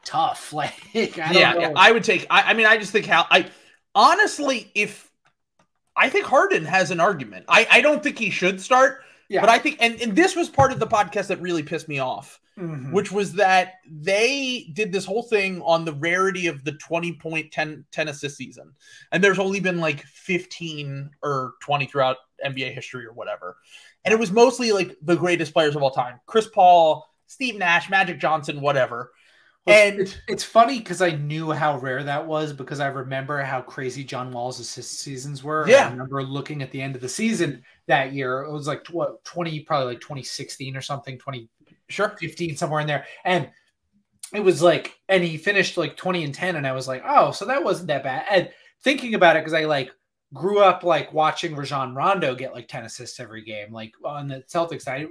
tough. 0.04 0.52
Like, 0.54 0.74
I 0.96 1.32
yeah, 1.32 1.60
yeah, 1.60 1.74
I 1.76 1.92
would 1.92 2.04
take. 2.04 2.26
I, 2.32 2.42
I 2.42 2.54
mean, 2.56 2.66
I 2.66 2.80
just 2.80 2.92
think 2.92 3.06
how 3.06 3.28
I 3.30 3.52
honestly, 3.94 4.72
if 4.74 5.11
I 5.96 6.10
think 6.10 6.26
Harden 6.26 6.66
has 6.66 6.92
an 6.92 7.00
argument, 7.00 7.46
I 7.48 7.68
I 7.70 7.82
don't 7.82 8.02
think 8.04 8.18
he 8.18 8.30
should 8.30 8.62
start. 8.62 9.04
Yeah. 9.30 9.40
But 9.40 9.50
I 9.50 9.60
think, 9.60 9.78
and, 9.80 10.02
and 10.02 10.14
this 10.14 10.36
was 10.36 10.50
part 10.50 10.74
of 10.74 10.80
the 10.80 10.88
podcast 10.88 11.28
that 11.28 11.40
really 11.40 11.64
pissed 11.64 11.88
me 11.88 12.00
off 12.00 12.42
mm-hmm. 12.62 12.92
which 12.92 13.12
was 13.12 13.34
that 13.34 13.76
they 13.90 14.70
did 14.74 14.92
this 14.92 15.06
whole 15.06 15.24
thing 15.24 15.62
on 15.62 15.86
the 15.86 15.94
rarity 15.94 16.48
of 16.48 16.64
the 16.64 16.74
20 16.74 17.14
point 17.14 17.52
10, 17.52 17.86
10 17.92 18.08
assist 18.08 18.38
season. 18.38 18.74
And 19.12 19.24
there's 19.24 19.40
only 19.40 19.60
been 19.60 19.80
like 19.80 20.04
15 20.04 21.10
or 21.24 21.54
20 21.62 21.86
throughout 21.86 22.18
NBA 22.46 22.74
history 22.74 23.06
or 23.06 23.14
whatever. 23.14 23.58
And 24.06 24.14
it 24.14 24.20
was 24.20 24.32
mostly 24.32 24.72
like 24.72 24.98
the 25.02 25.16
greatest 25.16 25.54
players 25.54 25.76
of 25.76 25.84
all 25.84 25.92
time 25.92 26.20
Chris 26.26 26.48
Paul, 26.48 27.08
Steve 27.28 27.58
Nash, 27.58 27.90
Magic 27.90 28.20
Johnson, 28.20 28.62
whatever. 28.62 29.12
And 29.68 30.00
it's, 30.00 30.18
it's 30.28 30.44
funny 30.44 30.80
because 30.80 31.02
I 31.02 31.12
knew 31.12 31.52
how 31.52 31.78
rare 31.78 32.04
that 32.04 32.26
was 32.26 32.52
because 32.52 32.80
I 32.80 32.88
remember 32.88 33.42
how 33.44 33.62
crazy 33.62 34.04
John 34.04 34.32
Wall's 34.32 34.60
assist 34.60 35.00
seasons 35.00 35.44
were. 35.44 35.68
Yeah. 35.68 35.88
I 35.88 35.92
remember 35.92 36.24
looking 36.24 36.62
at 36.64 36.72
the 36.72 36.82
end 36.82 36.96
of 36.96 37.02
the 37.02 37.10
season 37.10 37.64
that 37.88 38.14
year. 38.14 38.42
It 38.42 38.52
was 38.52 38.68
like 38.68 38.88
what 38.88 39.24
20, 39.24 39.60
probably 39.62 39.94
like 39.94 40.02
2016 40.02 40.76
or 40.76 40.82
something, 40.82 41.18
20 41.20 41.48
sure 41.90 42.16
15, 42.20 42.58
somewhere 42.58 42.82
in 42.82 42.88
there. 42.88 43.06
And 43.24 43.50
it 44.34 44.40
was 44.40 44.64
like, 44.64 44.98
and 45.10 45.24
he 45.24 45.38
finished 45.38 45.78
like 45.78 45.96
20 45.96 46.24
and 46.24 46.34
10. 46.34 46.56
And 46.56 46.66
I 46.66 46.72
was 46.72 46.88
like, 46.88 47.04
oh, 47.06 47.32
so 47.32 47.46
that 47.46 47.64
wasn't 47.64 47.88
that 47.88 48.04
bad. 48.04 48.26
And 48.32 48.50
thinking 48.84 49.14
about 49.14 49.36
it, 49.36 49.42
because 49.42 49.54
I 49.54 49.66
like 49.66 49.92
grew 50.34 50.60
up 50.60 50.84
like 50.84 51.14
watching 51.14 51.56
Rajon 51.56 51.94
Rondo 51.94 52.34
get 52.34 52.54
like 52.54 52.68
10 52.68 52.86
assists 52.86 53.20
every 53.20 53.44
game, 53.44 53.72
like 53.72 53.94
on 54.04 54.28
the 54.28 54.44
Celtics 54.52 54.84
side. 54.84 55.08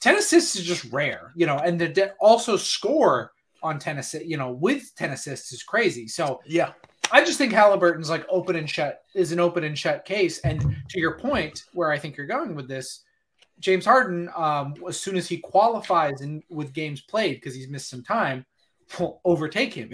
10 0.00 0.16
assists 0.16 0.56
is 0.56 0.64
just 0.64 0.90
rare, 0.92 1.32
you 1.36 1.46
know, 1.46 1.58
and 1.58 1.78
to 1.78 2.12
also 2.18 2.56
score 2.56 3.30
on 3.62 3.78
10 3.78 3.98
assists, 3.98 4.26
you 4.26 4.36
know, 4.36 4.50
with 4.50 4.94
10 4.96 5.10
assists 5.10 5.52
is 5.52 5.62
crazy. 5.62 6.08
So 6.08 6.40
yeah, 6.46 6.72
I 7.10 7.24
just 7.24 7.38
think 7.38 7.52
Halliburton's 7.52 8.10
like 8.10 8.26
open 8.28 8.56
and 8.56 8.68
shut 8.68 9.02
is 9.14 9.32
an 9.32 9.40
open 9.40 9.64
and 9.64 9.78
shut 9.78 10.04
case. 10.04 10.38
And 10.40 10.76
to 10.88 11.00
your 11.00 11.18
point, 11.18 11.64
where 11.72 11.90
I 11.90 11.98
think 11.98 12.16
you're 12.16 12.26
going 12.26 12.54
with 12.54 12.68
this, 12.68 13.04
James 13.60 13.84
Harden, 13.84 14.28
um, 14.34 14.74
as 14.88 14.98
soon 14.98 15.16
as 15.16 15.28
he 15.28 15.36
qualifies 15.36 16.20
and 16.22 16.42
with 16.50 16.72
games 16.72 17.02
played 17.02 17.34
because 17.34 17.54
he's 17.54 17.68
missed 17.68 17.90
some 17.90 18.02
time, 18.02 18.44
will 18.98 19.20
overtake 19.24 19.74
him 19.74 19.90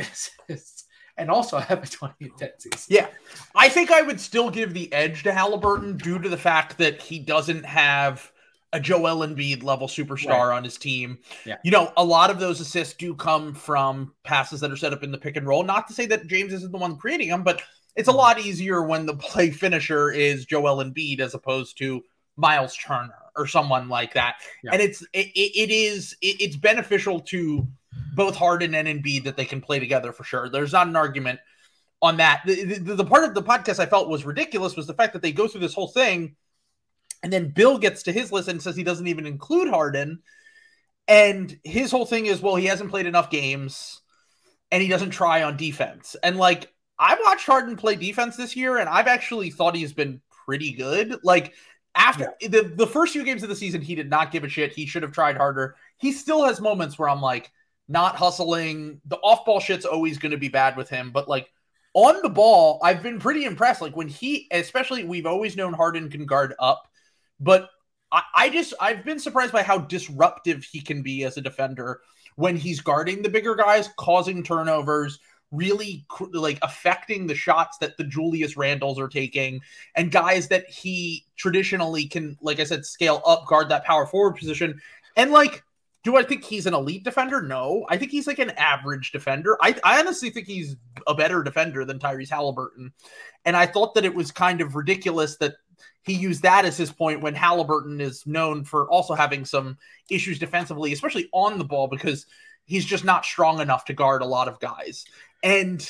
and 1.16 1.30
also 1.30 1.58
have 1.58 1.82
a 1.82 1.86
20 1.86 2.14
and 2.20 2.38
10 2.38 2.50
season. 2.58 2.86
Yeah. 2.88 3.08
I 3.54 3.68
think 3.68 3.90
I 3.90 4.02
would 4.02 4.20
still 4.20 4.50
give 4.50 4.72
the 4.72 4.92
edge 4.92 5.24
to 5.24 5.32
Halliburton 5.32 5.96
due 5.96 6.18
to 6.18 6.28
the 6.28 6.36
fact 6.36 6.78
that 6.78 7.02
he 7.02 7.18
doesn't 7.18 7.64
have 7.64 8.32
a 8.72 8.80
Joel 8.80 9.26
Embiid 9.26 9.62
level 9.62 9.88
superstar 9.88 10.48
right. 10.48 10.56
on 10.56 10.64
his 10.64 10.76
team. 10.76 11.18
Yeah. 11.44 11.56
You 11.64 11.70
know, 11.70 11.92
a 11.96 12.04
lot 12.04 12.30
of 12.30 12.38
those 12.38 12.60
assists 12.60 12.94
do 12.94 13.14
come 13.14 13.54
from 13.54 14.12
passes 14.24 14.60
that 14.60 14.70
are 14.70 14.76
set 14.76 14.92
up 14.92 15.02
in 15.02 15.10
the 15.10 15.18
pick 15.18 15.36
and 15.36 15.46
roll. 15.46 15.62
Not 15.62 15.88
to 15.88 15.94
say 15.94 16.06
that 16.06 16.26
James 16.26 16.52
isn't 16.52 16.72
the 16.72 16.78
one 16.78 16.96
creating 16.96 17.28
them, 17.28 17.42
but 17.42 17.62
it's 17.96 18.08
a 18.08 18.10
mm-hmm. 18.10 18.18
lot 18.18 18.40
easier 18.40 18.82
when 18.82 19.06
the 19.06 19.16
play 19.16 19.50
finisher 19.50 20.10
is 20.10 20.44
Joel 20.44 20.84
Embiid 20.84 21.20
as 21.20 21.34
opposed 21.34 21.78
to 21.78 22.02
Miles 22.36 22.76
Turner 22.76 23.14
or 23.36 23.46
someone 23.46 23.88
like 23.88 24.14
that. 24.14 24.36
Yeah. 24.62 24.72
And 24.74 24.82
it's 24.82 25.02
it, 25.12 25.28
it 25.34 25.70
is 25.70 26.16
it, 26.20 26.40
it's 26.40 26.56
beneficial 26.56 27.20
to 27.20 27.66
both 28.14 28.36
Harden 28.36 28.74
and 28.74 28.86
Embiid 28.86 29.24
that 29.24 29.36
they 29.36 29.44
can 29.44 29.60
play 29.60 29.78
together 29.78 30.12
for 30.12 30.24
sure. 30.24 30.48
There's 30.48 30.72
not 30.72 30.88
an 30.88 30.96
argument 30.96 31.40
on 32.02 32.18
that. 32.18 32.42
The, 32.46 32.64
the, 32.64 32.94
the 32.96 33.04
part 33.04 33.24
of 33.24 33.34
the 33.34 33.42
podcast 33.42 33.78
I 33.78 33.86
felt 33.86 34.08
was 34.08 34.24
ridiculous 34.24 34.76
was 34.76 34.86
the 34.86 34.94
fact 34.94 35.14
that 35.14 35.22
they 35.22 35.32
go 35.32 35.48
through 35.48 35.62
this 35.62 35.74
whole 35.74 35.88
thing 35.88 36.36
and 37.22 37.32
then 37.32 37.50
Bill 37.50 37.78
gets 37.78 38.04
to 38.04 38.12
his 38.12 38.32
list 38.32 38.48
and 38.48 38.62
says 38.62 38.76
he 38.76 38.84
doesn't 38.84 39.06
even 39.06 39.26
include 39.26 39.68
Harden. 39.68 40.20
And 41.06 41.58
his 41.64 41.90
whole 41.90 42.06
thing 42.06 42.26
is, 42.26 42.42
well, 42.42 42.56
he 42.56 42.66
hasn't 42.66 42.90
played 42.90 43.06
enough 43.06 43.30
games 43.30 44.00
and 44.70 44.82
he 44.82 44.88
doesn't 44.88 45.10
try 45.10 45.42
on 45.42 45.56
defense. 45.56 46.16
And 46.22 46.36
like, 46.36 46.72
I 46.98 47.16
watched 47.24 47.46
Harden 47.46 47.76
play 47.76 47.96
defense 47.96 48.36
this 48.36 48.56
year 48.56 48.78
and 48.78 48.88
I've 48.88 49.06
actually 49.06 49.50
thought 49.50 49.74
he's 49.74 49.92
been 49.92 50.20
pretty 50.44 50.72
good. 50.72 51.16
Like, 51.22 51.54
after 51.94 52.34
yeah. 52.40 52.48
the, 52.48 52.72
the 52.76 52.86
first 52.86 53.12
few 53.12 53.24
games 53.24 53.42
of 53.42 53.48
the 53.48 53.56
season, 53.56 53.80
he 53.80 53.94
did 53.94 54.10
not 54.10 54.30
give 54.30 54.44
a 54.44 54.48
shit. 54.48 54.72
He 54.72 54.86
should 54.86 55.02
have 55.02 55.12
tried 55.12 55.36
harder. 55.36 55.76
He 55.96 56.12
still 56.12 56.44
has 56.44 56.60
moments 56.60 56.98
where 56.98 57.08
I'm 57.08 57.22
like, 57.22 57.50
not 57.88 58.16
hustling. 58.16 59.00
The 59.06 59.16
off 59.16 59.46
ball 59.46 59.60
shit's 59.60 59.86
always 59.86 60.18
going 60.18 60.32
to 60.32 60.38
be 60.38 60.48
bad 60.48 60.76
with 60.76 60.90
him, 60.90 61.10
but 61.10 61.28
like 61.28 61.50
on 61.94 62.20
the 62.22 62.28
ball, 62.28 62.78
I've 62.82 63.02
been 63.02 63.18
pretty 63.18 63.44
impressed. 63.44 63.80
Like 63.80 63.96
when 63.96 64.08
he, 64.08 64.46
especially, 64.50 65.04
we've 65.04 65.26
always 65.26 65.56
known 65.56 65.72
Harden 65.72 66.10
can 66.10 66.26
guard 66.26 66.54
up. 66.58 66.87
But 67.40 67.70
I, 68.10 68.22
I 68.34 68.48
just 68.50 68.74
I've 68.80 69.04
been 69.04 69.18
surprised 69.18 69.52
by 69.52 69.62
how 69.62 69.78
disruptive 69.78 70.64
he 70.64 70.80
can 70.80 71.02
be 71.02 71.24
as 71.24 71.36
a 71.36 71.42
defender 71.42 72.00
when 72.36 72.56
he's 72.56 72.80
guarding 72.80 73.22
the 73.22 73.28
bigger 73.28 73.54
guys, 73.54 73.88
causing 73.96 74.42
turnovers, 74.42 75.18
really 75.50 76.06
like 76.32 76.58
affecting 76.62 77.26
the 77.26 77.34
shots 77.34 77.78
that 77.78 77.96
the 77.96 78.04
Julius 78.04 78.54
Randles 78.54 78.98
are 78.98 79.08
taking, 79.08 79.60
and 79.94 80.12
guys 80.12 80.48
that 80.48 80.68
he 80.68 81.24
traditionally 81.36 82.06
can, 82.06 82.36
like 82.40 82.60
I 82.60 82.64
said, 82.64 82.84
scale 82.84 83.22
up, 83.26 83.46
guard 83.46 83.68
that 83.70 83.84
power 83.84 84.06
forward 84.06 84.36
position. 84.36 84.80
And 85.16 85.32
like, 85.32 85.64
do 86.04 86.16
I 86.16 86.22
think 86.22 86.44
he's 86.44 86.66
an 86.66 86.74
elite 86.74 87.02
defender? 87.02 87.42
No. 87.42 87.84
I 87.88 87.96
think 87.96 88.12
he's 88.12 88.26
like 88.26 88.38
an 88.38 88.50
average 88.50 89.10
defender. 89.10 89.58
I, 89.60 89.74
I 89.82 89.98
honestly 89.98 90.30
think 90.30 90.46
he's 90.46 90.76
a 91.06 91.14
better 91.14 91.42
defender 91.42 91.84
than 91.84 91.98
Tyrese 91.98 92.30
Halliburton. 92.30 92.92
And 93.44 93.56
I 93.56 93.66
thought 93.66 93.94
that 93.94 94.04
it 94.04 94.14
was 94.14 94.30
kind 94.30 94.60
of 94.60 94.76
ridiculous 94.76 95.36
that 95.38 95.54
he 96.02 96.14
used 96.14 96.42
that 96.42 96.64
as 96.64 96.76
his 96.76 96.90
point 96.90 97.20
when 97.20 97.34
Halliburton 97.34 98.00
is 98.00 98.26
known 98.26 98.64
for 98.64 98.88
also 98.90 99.14
having 99.14 99.44
some 99.44 99.76
issues 100.10 100.38
defensively, 100.38 100.92
especially 100.92 101.28
on 101.32 101.58
the 101.58 101.64
ball, 101.64 101.86
because 101.86 102.26
he's 102.64 102.84
just 102.84 103.04
not 103.04 103.24
strong 103.24 103.60
enough 103.60 103.84
to 103.86 103.92
guard 103.94 104.22
a 104.22 104.26
lot 104.26 104.48
of 104.48 104.60
guys. 104.60 105.04
And 105.42 105.80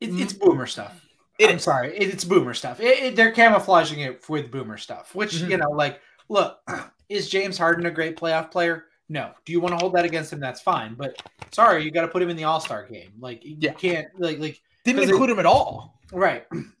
it, 0.00 0.10
it's 0.10 0.32
boomer 0.32 0.66
stuff. 0.66 1.04
It, 1.38 1.50
I'm 1.50 1.58
sorry, 1.58 1.96
it, 1.96 2.08
it's 2.12 2.24
boomer 2.24 2.54
stuff. 2.54 2.80
It, 2.80 3.14
they're 3.14 3.32
camouflaging 3.32 4.00
it 4.00 4.28
with 4.28 4.50
boomer 4.50 4.76
stuff, 4.76 5.14
which 5.14 5.36
mm-hmm. 5.36 5.52
you 5.52 5.56
know, 5.56 5.70
like, 5.70 6.00
look, 6.28 6.60
is 7.08 7.28
James 7.28 7.56
Harden 7.56 7.86
a 7.86 7.90
great 7.90 8.16
playoff 8.16 8.50
player? 8.50 8.86
No. 9.08 9.32
Do 9.44 9.52
you 9.52 9.60
want 9.60 9.72
to 9.72 9.78
hold 9.78 9.94
that 9.94 10.04
against 10.04 10.32
him? 10.32 10.40
That's 10.40 10.60
fine. 10.60 10.94
But 10.94 11.22
sorry, 11.52 11.84
you 11.84 11.90
got 11.90 12.02
to 12.02 12.08
put 12.08 12.22
him 12.22 12.28
in 12.28 12.36
the 12.36 12.44
All 12.44 12.60
Star 12.60 12.86
game. 12.86 13.12
Like, 13.18 13.44
you 13.44 13.56
yeah. 13.58 13.72
can't 13.72 14.08
like 14.18 14.38
like 14.38 14.60
didn't 14.84 15.08
include 15.08 15.30
him 15.30 15.38
at 15.38 15.46
all. 15.46 16.00
Right 16.12 16.46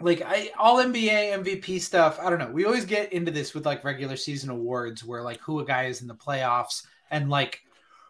like 0.00 0.22
I 0.22 0.50
all 0.58 0.76
NBA 0.76 1.42
MVP 1.42 1.80
stuff. 1.80 2.18
I 2.20 2.30
don't 2.30 2.38
know. 2.38 2.50
We 2.50 2.64
always 2.64 2.84
get 2.84 3.12
into 3.12 3.30
this 3.30 3.54
with 3.54 3.66
like 3.66 3.84
regular 3.84 4.16
season 4.16 4.50
awards 4.50 5.04
where 5.04 5.22
like 5.22 5.40
who 5.40 5.60
a 5.60 5.64
guy 5.64 5.84
is 5.84 6.02
in 6.02 6.08
the 6.08 6.14
playoffs 6.14 6.86
and 7.10 7.28
like 7.28 7.62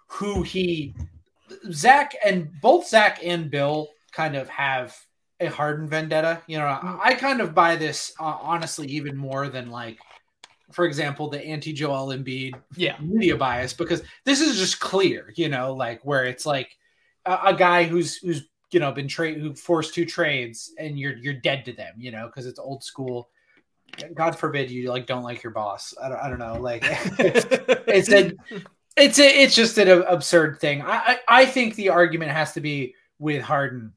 who 0.06 0.42
he 0.42 0.94
Zach 1.72 2.14
and 2.24 2.50
both 2.60 2.88
Zach 2.88 3.20
and 3.24 3.50
Bill 3.50 3.88
kind 4.12 4.36
of 4.36 4.48
have 4.48 4.96
a 5.40 5.46
Harden 5.46 5.88
vendetta. 5.88 6.42
You 6.46 6.58
know, 6.58 6.64
mm. 6.64 6.98
I 7.02 7.14
kind 7.14 7.40
of 7.40 7.54
buy 7.54 7.76
this 7.76 8.12
uh, 8.20 8.38
honestly 8.40 8.86
even 8.88 9.16
more 9.16 9.48
than 9.48 9.70
like, 9.70 9.98
for 10.70 10.84
example, 10.84 11.28
the 11.28 11.44
anti 11.44 11.72
Joel 11.72 12.08
Embiid 12.08 12.54
yeah. 12.76 12.96
media 13.00 13.36
bias 13.36 13.72
because 13.72 14.02
this 14.24 14.40
is 14.40 14.58
just 14.58 14.80
clear. 14.80 15.32
You 15.36 15.48
know, 15.48 15.74
like 15.74 16.04
where 16.04 16.24
it's 16.24 16.46
like 16.46 16.76
a, 17.26 17.38
a 17.46 17.54
guy 17.54 17.84
who's 17.84 18.16
who's 18.16 18.44
you 18.72 18.80
know 18.80 18.92
been 18.92 19.08
trade 19.08 19.38
who 19.38 19.54
forced 19.54 19.94
two 19.94 20.04
trades 20.04 20.72
and 20.78 20.98
you're 20.98 21.16
you're 21.16 21.34
dead 21.34 21.64
to 21.64 21.72
them 21.72 21.94
you 21.98 22.10
know 22.10 22.26
because 22.26 22.46
it's 22.46 22.58
old 22.58 22.82
school. 22.82 23.28
God 24.14 24.36
forbid 24.36 24.70
you 24.70 24.88
like 24.88 25.06
don't 25.06 25.24
like 25.24 25.42
your 25.42 25.52
boss. 25.52 25.94
I 26.00 26.08
don't, 26.08 26.18
I 26.18 26.28
don't 26.28 26.38
know 26.38 26.60
like 26.60 26.82
it's 27.18 28.08
a 28.12 28.32
it's 28.96 29.18
a, 29.18 29.42
it's 29.42 29.54
just 29.54 29.78
an 29.78 29.88
absurd 29.88 30.58
thing. 30.60 30.82
I, 30.82 30.96
I 30.96 31.18
i 31.28 31.46
think 31.46 31.74
the 31.74 31.88
argument 31.88 32.30
has 32.30 32.52
to 32.52 32.60
be 32.60 32.94
with 33.18 33.42
harden. 33.42 33.92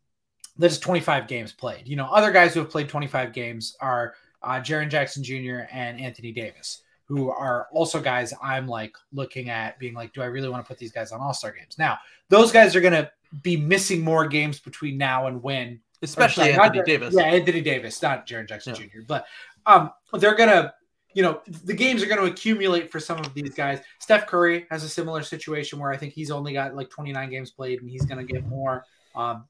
That 0.58 0.72
is 0.72 0.80
25 0.80 1.28
games 1.28 1.52
played. 1.52 1.88
You 1.88 1.96
know 1.96 2.06
other 2.06 2.32
guys 2.32 2.54
who 2.54 2.60
have 2.60 2.70
played 2.70 2.90
25 2.90 3.34
games 3.34 3.76
are 3.80 4.16
uh, 4.42 4.60
Jaren 4.60 4.90
Jackson 4.90 5.24
Jr. 5.24 5.68
and 5.72 6.00
Anthony 6.00 6.32
Davis, 6.32 6.83
who 7.08 7.30
are 7.30 7.68
also 7.72 8.00
guys 8.00 8.34
I'm 8.42 8.68
like 8.68 8.96
looking 9.12 9.50
at 9.50 9.78
being 9.80 9.94
like, 9.94 10.14
do 10.14 10.22
I 10.22 10.26
really 10.26 10.50
want 10.50 10.64
to 10.64 10.68
put 10.68 10.78
these 10.78 10.92
guys 10.92 11.12
on 11.12 11.20
All 11.20 11.34
Star 11.34 11.52
games? 11.52 11.78
Now, 11.78 11.98
those 12.30 12.52
guys 12.52 12.76
are 12.76 12.82
going 12.82 12.94
to 12.94 13.12
be 13.42 13.58
missing 13.58 14.02
more 14.02 14.28
games 14.28 14.60
between 14.60 14.98
now 14.98 15.28
and 15.28 15.42
when, 15.42 15.80
especially 16.02 16.54
sorry, 16.54 16.66
Anthony 16.66 16.84
Davis. 16.84 17.14
Yeah, 17.18 17.24
Anthony 17.24 17.62
Davis, 17.62 18.02
not 18.02 18.28
Jaren 18.28 18.48
Jackson 18.48 18.76
yeah. 18.76 18.88
Jr. 18.88 19.00
But 19.08 19.26
um, 19.66 19.92
they're 20.14 20.36
gonna, 20.36 20.74
you 21.14 21.24
know, 21.24 21.42
the 21.66 21.74
games 21.74 22.02
are 22.04 22.08
going 22.08 22.20
to 22.20 22.32
accumulate 22.32 22.92
for 22.92 23.00
some 23.00 23.20
of 23.20 23.34
these 23.34 23.54
guys. 23.54 23.80
Steph 24.00 24.28
Curry 24.28 24.66
has 24.70 24.84
a 24.84 24.90
similar 24.90 25.24
situation 25.24 25.80
where 25.80 25.92
I 25.92 25.98
think 25.98 26.14
he's 26.14 26.32
only 26.32 26.54
got 26.54 26.76
like 26.76 26.90
29 26.90 27.30
games 27.30 27.52
played, 27.52 27.82
and 27.82 27.90
he's 27.90 28.06
going 28.06 28.26
to 28.26 28.32
get 28.34 28.46
more. 28.48 28.86
Um, 29.16 29.46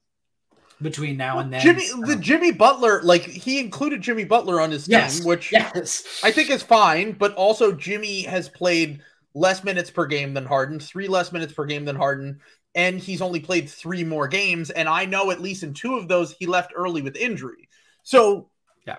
between 0.82 1.18
now 1.18 1.40
and 1.40 1.52
then. 1.52 1.62
Jimmy, 1.62 1.88
the 2.06 2.16
Jimmy 2.16 2.52
Butler, 2.52 3.02
like 3.02 3.24
he 3.24 3.60
included 3.60 4.02
Jimmy 4.02 4.24
Butler 4.24 4.60
on 4.60 4.72
his 4.72 4.88
yes, 4.88 5.18
team, 5.18 5.28
which 5.28 5.52
yes. 5.52 6.22
I 6.24 6.32
think 6.32 6.50
is 6.50 6.64
fine. 6.64 7.14
But 7.14 7.34
also, 7.36 7.72
Jimmy 7.72 8.24
has 8.24 8.50
played 8.50 9.02
less 9.34 9.64
minutes 9.64 9.92
per 9.92 10.06
game 10.06 10.34
than 10.34 10.46
Harden, 10.46 10.80
three 10.80 11.08
less 11.08 11.32
minutes 11.32 11.54
per 11.54 11.66
game 11.66 11.86
than 11.86 11.96
Harden 11.96 12.40
and 12.76 13.00
he's 13.00 13.22
only 13.22 13.40
played 13.40 13.70
three 13.70 14.04
more 14.04 14.28
games. 14.28 14.70
And 14.70 14.90
I 14.90 15.06
know 15.06 15.32
at 15.32 15.42
least 15.42 15.64
in 15.64 15.74
two 15.74 15.98
of 15.98 16.08
those, 16.08 16.34
he 16.34 16.46
left 16.46 16.74
early 16.76 17.02
with 17.02 17.16
injury. 17.16 17.70
So, 18.04 18.50
yeah. 18.88 18.98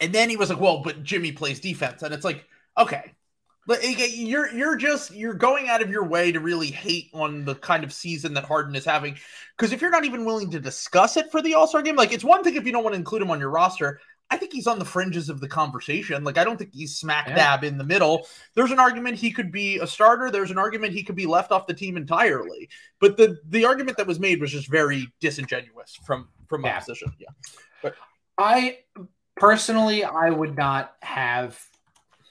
And 0.00 0.12
then 0.12 0.30
he 0.30 0.36
was 0.36 0.50
like, 0.50 0.60
well, 0.60 0.82
but 0.82 1.02
Jimmy 1.02 1.32
plays 1.32 1.60
defense. 1.60 2.02
And 2.02 2.14
it's 2.14 2.24
like, 2.24 2.44
okay. 2.78 3.12
But 3.66 3.80
you're 3.84 4.52
you're 4.52 4.76
just 4.76 5.12
you're 5.12 5.34
going 5.34 5.68
out 5.68 5.82
of 5.82 5.90
your 5.90 6.04
way 6.04 6.32
to 6.32 6.40
really 6.40 6.70
hate 6.70 7.10
on 7.14 7.44
the 7.44 7.54
kind 7.54 7.84
of 7.84 7.92
season 7.92 8.34
that 8.34 8.44
Harden 8.44 8.74
is 8.74 8.84
having. 8.84 9.16
Because 9.56 9.72
if 9.72 9.80
you're 9.80 9.90
not 9.90 10.04
even 10.04 10.24
willing 10.24 10.50
to 10.50 10.58
discuss 10.58 11.16
it 11.16 11.30
for 11.30 11.40
the 11.40 11.54
All 11.54 11.68
Star 11.68 11.82
game, 11.82 11.94
like 11.94 12.12
it's 12.12 12.24
one 12.24 12.42
thing 12.42 12.56
if 12.56 12.66
you 12.66 12.72
don't 12.72 12.82
want 12.82 12.94
to 12.94 12.98
include 12.98 13.22
him 13.22 13.30
on 13.30 13.38
your 13.38 13.50
roster. 13.50 14.00
I 14.32 14.38
think 14.38 14.54
he's 14.54 14.66
on 14.66 14.78
the 14.78 14.84
fringes 14.86 15.28
of 15.28 15.40
the 15.40 15.48
conversation. 15.48 16.24
Like 16.24 16.38
I 16.38 16.44
don't 16.44 16.56
think 16.56 16.72
he's 16.72 16.96
smack 16.96 17.26
dab 17.26 17.64
in 17.64 17.76
the 17.76 17.84
middle. 17.84 18.26
There's 18.54 18.70
an 18.70 18.78
argument 18.78 19.16
he 19.16 19.30
could 19.30 19.52
be 19.52 19.78
a 19.78 19.86
starter. 19.86 20.30
There's 20.30 20.50
an 20.50 20.56
argument 20.56 20.94
he 20.94 21.02
could 21.02 21.16
be 21.16 21.26
left 21.26 21.52
off 21.52 21.66
the 21.66 21.74
team 21.74 21.98
entirely. 21.98 22.70
But 22.98 23.18
the 23.18 23.38
the 23.46 23.66
argument 23.66 23.98
that 23.98 24.06
was 24.06 24.18
made 24.18 24.40
was 24.40 24.50
just 24.50 24.70
very 24.70 25.06
disingenuous 25.20 25.98
from 26.06 26.28
from 26.48 26.62
my 26.62 26.68
yeah. 26.68 26.78
position. 26.78 27.12
Yeah. 27.18 27.28
But 27.82 27.94
I 28.38 28.78
personally 29.36 30.02
I 30.02 30.30
would 30.30 30.56
not 30.56 30.94
have 31.02 31.62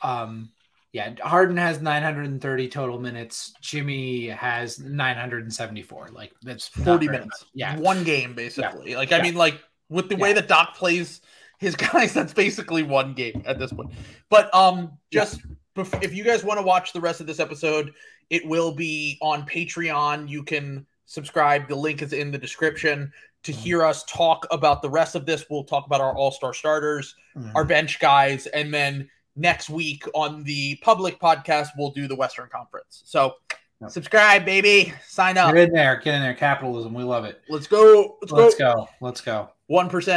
um 0.01 0.49
Yeah, 0.93 1.13
Harden 1.21 1.55
has 1.55 1.81
930 1.81 2.67
total 2.67 2.99
minutes. 2.99 3.53
Jimmy 3.61 4.27
has 4.27 4.79
974. 4.79 6.09
Like 6.11 6.33
that's 6.41 6.67
40 6.67 7.07
minutes. 7.07 7.45
Yeah. 7.53 7.77
One 7.77 8.03
game 8.03 8.33
basically. 8.33 8.91
Yeah. 8.91 8.97
Like 8.97 9.13
I 9.13 9.17
yeah. 9.17 9.23
mean 9.23 9.35
like 9.35 9.61
with 9.89 10.09
the 10.09 10.15
yeah. 10.15 10.21
way 10.21 10.33
that 10.33 10.49
Doc 10.49 10.75
plays 10.75 11.21
his 11.59 11.75
guys 11.77 12.13
that's 12.13 12.33
basically 12.33 12.83
one 12.83 13.13
game 13.13 13.41
at 13.45 13.57
this 13.57 13.71
point. 13.71 13.91
But 14.29 14.53
um 14.53 14.97
just 15.11 15.39
if 15.77 16.13
you 16.13 16.25
guys 16.25 16.43
want 16.43 16.59
to 16.59 16.65
watch 16.65 16.91
the 16.91 16.99
rest 16.99 17.21
of 17.21 17.27
this 17.27 17.39
episode, 17.39 17.93
it 18.29 18.45
will 18.45 18.73
be 18.73 19.17
on 19.21 19.45
Patreon. 19.45 20.27
You 20.27 20.43
can 20.43 20.85
subscribe. 21.05 21.69
The 21.69 21.75
link 21.75 22.01
is 22.01 22.11
in 22.11 22.31
the 22.31 22.37
description 22.37 23.13
to 23.43 23.51
mm-hmm. 23.51 23.61
hear 23.61 23.83
us 23.83 24.03
talk 24.03 24.45
about 24.51 24.81
the 24.81 24.89
rest 24.89 25.15
of 25.15 25.25
this. 25.25 25.45
We'll 25.49 25.63
talk 25.63 25.85
about 25.85 26.01
our 26.01 26.15
all-star 26.15 26.53
starters, 26.53 27.15
mm-hmm. 27.35 27.55
our 27.55 27.63
bench 27.63 27.99
guys, 27.99 28.47
and 28.47 28.73
then 28.73 29.09
next 29.35 29.69
week 29.69 30.03
on 30.13 30.43
the 30.43 30.75
public 30.81 31.19
podcast, 31.19 31.69
we'll 31.77 31.91
do 31.91 32.07
the 32.07 32.15
Western 32.15 32.49
Conference. 32.49 33.03
So 33.05 33.35
yep. 33.81 33.91
subscribe, 33.91 34.45
baby. 34.45 34.93
Sign 35.07 35.37
up. 35.37 35.53
Get 35.53 35.69
in 35.69 35.73
there. 35.73 36.01
Get 36.03 36.15
in 36.15 36.21
there. 36.21 36.33
Capitalism. 36.33 36.93
We 36.93 37.03
love 37.03 37.25
it. 37.25 37.41
Let's 37.49 37.67
go. 37.67 38.17
Let's, 38.21 38.31
Let's 38.31 38.55
go. 38.55 38.73
go. 38.73 38.89
Let's 38.99 39.21
go. 39.21 39.49
1%. 39.69 40.07